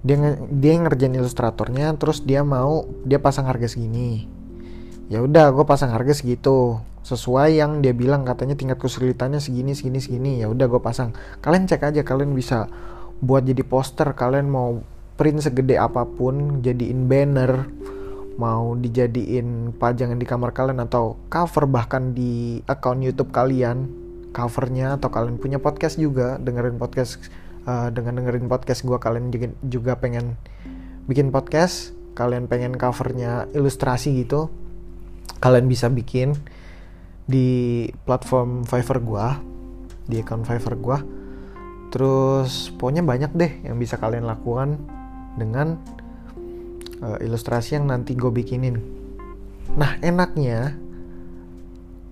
Dia 0.00 0.40
dia 0.48 0.72
ngerjain 0.80 1.12
ilustratornya 1.12 1.92
terus 2.00 2.24
dia 2.24 2.40
mau 2.40 2.88
dia 3.04 3.20
pasang 3.20 3.44
harga 3.44 3.68
segini. 3.68 4.36
Ya 5.06 5.22
udah 5.22 5.54
gue 5.54 5.62
pasang 5.62 5.94
harga 5.94 6.18
segitu. 6.18 6.82
Sesuai 7.06 7.62
yang 7.62 7.78
dia 7.78 7.94
bilang 7.94 8.26
katanya 8.26 8.58
tingkat 8.58 8.82
kesulitannya 8.82 9.38
segini 9.38 9.78
segini 9.78 10.02
segini. 10.02 10.32
Ya 10.42 10.50
udah 10.50 10.66
gue 10.66 10.82
pasang. 10.82 11.14
Kalian 11.38 11.70
cek 11.70 11.94
aja 11.94 12.02
kalian 12.02 12.34
bisa 12.34 12.66
buat 13.20 13.48
jadi 13.48 13.62
poster 13.64 14.12
kalian 14.12 14.48
mau 14.48 14.84
print 15.16 15.40
segede 15.40 15.80
apa 15.80 16.04
pun 16.04 16.60
jadiin 16.60 17.08
banner 17.08 17.64
mau 18.36 18.76
dijadiin 18.76 19.72
pajangan 19.80 20.20
di 20.20 20.28
kamar 20.28 20.52
kalian 20.52 20.84
atau 20.84 21.16
cover 21.32 21.64
bahkan 21.64 22.12
di 22.12 22.60
akun 22.68 23.00
YouTube 23.00 23.32
kalian 23.32 23.88
covernya 24.36 25.00
atau 25.00 25.08
kalian 25.08 25.40
punya 25.40 25.56
podcast 25.56 25.96
juga 25.96 26.36
dengerin 26.36 26.76
podcast 26.76 27.16
uh, 27.64 27.88
dengan 27.88 28.20
dengerin 28.20 28.52
podcast 28.52 28.84
gue 28.84 28.98
kalian 29.00 29.32
juga, 29.32 29.48
juga 29.64 29.92
pengen 29.96 30.36
bikin 31.08 31.32
podcast 31.32 31.96
kalian 32.12 32.44
pengen 32.44 32.76
covernya 32.76 33.48
ilustrasi 33.56 34.12
gitu 34.20 34.52
kalian 35.40 35.64
bisa 35.64 35.88
bikin 35.88 36.36
di 37.24 37.88
platform 38.04 38.68
Fiverr 38.68 39.00
gue 39.00 39.26
di 40.12 40.16
account 40.20 40.44
Fiverr 40.44 40.76
gue 40.76 40.98
terus 41.96 42.68
pokoknya 42.76 43.00
banyak 43.00 43.32
deh 43.32 43.52
yang 43.64 43.80
bisa 43.80 43.96
kalian 43.96 44.28
lakukan 44.28 44.76
dengan 45.40 45.80
uh, 47.00 47.16
ilustrasi 47.24 47.80
yang 47.80 47.88
nanti 47.88 48.12
gue 48.12 48.28
bikinin 48.28 48.76
nah 49.80 49.96
enaknya 50.04 50.76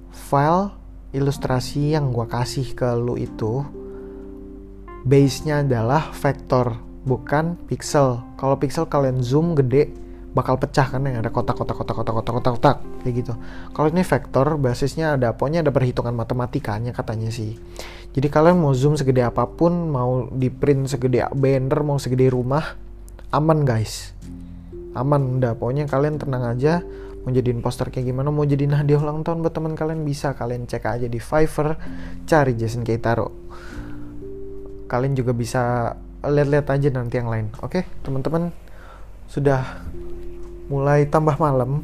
file 0.09 0.73
ilustrasi 1.13 1.93
yang 1.93 2.17
gue 2.17 2.25
kasih 2.25 2.73
ke 2.73 2.89
lu 2.97 3.21
itu 3.21 3.61
base-nya 5.05 5.61
adalah 5.61 6.11
vektor 6.17 6.81
bukan 7.05 7.61
pixel. 7.69 8.25
Kalau 8.41 8.57
pixel 8.57 8.89
kalian 8.89 9.21
zoom 9.21 9.53
gede 9.53 9.93
bakal 10.35 10.59
pecah 10.59 10.91
kan 10.91 11.07
yang 11.07 11.23
ada 11.23 11.31
kotak-kotak 11.31 11.79
kotak-kotak 11.79 12.11
kotak-kotak 12.19 12.53
kotak 12.59 12.77
kayak 13.05 13.15
gitu. 13.23 13.33
Kalau 13.71 13.89
ini 13.93 14.03
vektor 14.03 14.59
basisnya 14.59 15.15
ada 15.15 15.31
pokoknya 15.37 15.63
ada 15.63 15.71
perhitungan 15.71 16.17
matematikanya 16.17 16.91
katanya 16.91 17.31
sih. 17.31 17.55
Jadi 18.15 18.31
kalian 18.31 18.63
mau 18.63 18.71
zoom 18.71 18.95
segede 18.95 19.27
apa 19.27 19.43
pun, 19.51 19.91
mau 19.91 20.31
di 20.31 20.47
print 20.47 20.87
segede 20.87 21.27
banner, 21.35 21.83
mau 21.83 21.99
segede 21.99 22.31
rumah, 22.31 22.79
aman 23.35 23.67
guys. 23.67 24.15
Aman 24.95 25.43
udah. 25.43 25.59
Pokoknya 25.59 25.91
kalian 25.91 26.23
tenang 26.23 26.47
aja. 26.47 26.87
Mau 27.27 27.35
jadiin 27.35 27.59
poster 27.59 27.91
kayak 27.91 28.15
gimana? 28.15 28.31
Mau 28.31 28.47
jadi 28.47 28.71
hadiah 28.71 29.03
ulang 29.03 29.27
tahun 29.27 29.43
buat 29.43 29.51
teman 29.51 29.75
kalian? 29.75 30.07
Bisa. 30.07 30.39
Kalian 30.39 30.71
cek 30.71 30.87
aja 30.87 31.07
di 31.11 31.19
Fiverr 31.19 31.75
cari 32.31 32.55
Jason 32.55 32.87
Keitaro. 32.87 33.35
Kalian 34.87 35.19
juga 35.19 35.35
bisa 35.35 35.93
lihat-lihat 36.23 36.71
aja 36.71 36.89
nanti 36.95 37.19
yang 37.19 37.27
lain. 37.27 37.51
Oke 37.59 37.83
teman-teman. 38.07 38.55
Sudah 39.27 39.83
mulai 40.71 41.11
tambah 41.11 41.35
malam. 41.43 41.83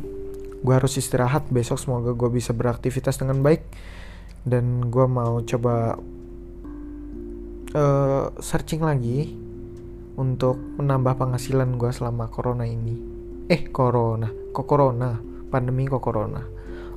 Gue 0.62 0.78
harus 0.78 0.94
istirahat. 0.94 1.50
Besok 1.50 1.82
semoga 1.82 2.14
gue 2.14 2.30
bisa 2.30 2.54
beraktivitas 2.54 3.18
dengan 3.18 3.42
baik. 3.42 3.66
Dan 4.46 4.86
gue 4.86 5.06
mau 5.10 5.42
coba 5.42 5.98
uh, 7.74 8.34
searching 8.38 8.82
lagi 8.82 9.34
untuk 10.18 10.58
menambah 10.58 11.16
penghasilan 11.16 11.80
gue 11.80 11.90
selama 11.90 12.28
corona 12.28 12.68
ini 12.68 12.98
eh 13.50 13.68
corona 13.70 14.28
kok 14.52 14.66
corona 14.66 15.16
pandemi 15.48 15.88
kok 15.88 16.02
corona 16.02 16.42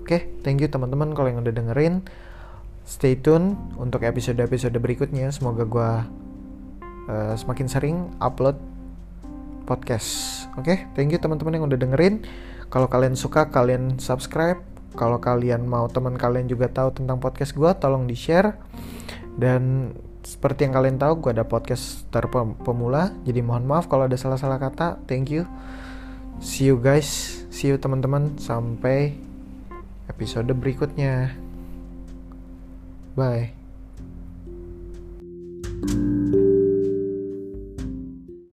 oke 0.02 0.44
thank 0.44 0.60
you 0.60 0.70
teman-teman 0.70 1.16
kalau 1.16 1.32
yang 1.32 1.42
udah 1.42 1.56
dengerin 1.56 2.04
stay 2.84 3.16
tune 3.16 3.56
untuk 3.80 4.04
episode-episode 4.04 4.76
berikutnya. 4.76 5.32
Semoga 5.32 5.64
gue 5.64 5.92
uh, 7.10 7.34
semakin 7.36 7.68
sering 7.68 7.98
upload 8.20 8.60
podcast. 9.64 10.44
Oke, 10.60 10.68
okay? 10.68 10.78
thank 10.94 11.10
you 11.16 11.20
teman-teman 11.20 11.60
yang 11.60 11.66
udah 11.66 11.80
dengerin. 11.80 12.28
Kalau 12.68 12.92
kalian 12.92 13.16
suka, 13.16 13.48
kalian 13.48 13.98
subscribe. 13.98 14.60
Kalau 14.94 15.18
kalian 15.18 15.66
mau 15.66 15.90
teman 15.90 16.14
kalian 16.14 16.46
juga 16.46 16.70
tahu 16.70 16.94
tentang 16.94 17.18
podcast 17.18 17.56
gue, 17.56 17.72
tolong 17.80 18.06
di 18.06 18.14
share. 18.14 18.60
Dan 19.34 19.96
seperti 20.24 20.66
yang 20.66 20.74
kalian 20.74 20.98
tahu, 20.98 21.20
gue 21.20 21.32
ada 21.36 21.44
podcast 21.44 22.08
terpemula. 22.10 23.12
Jadi 23.28 23.44
mohon 23.44 23.68
maaf 23.68 23.92
kalau 23.92 24.08
ada 24.08 24.16
salah-salah 24.16 24.58
kata. 24.58 25.04
Thank 25.04 25.30
you. 25.36 25.44
See 26.40 26.72
you 26.72 26.80
guys. 26.80 27.44
See 27.52 27.70
you 27.70 27.78
teman-teman. 27.78 28.40
Sampai 28.40 29.20
episode 30.08 30.50
berikutnya. 30.56 31.36
Bye. 33.14 33.54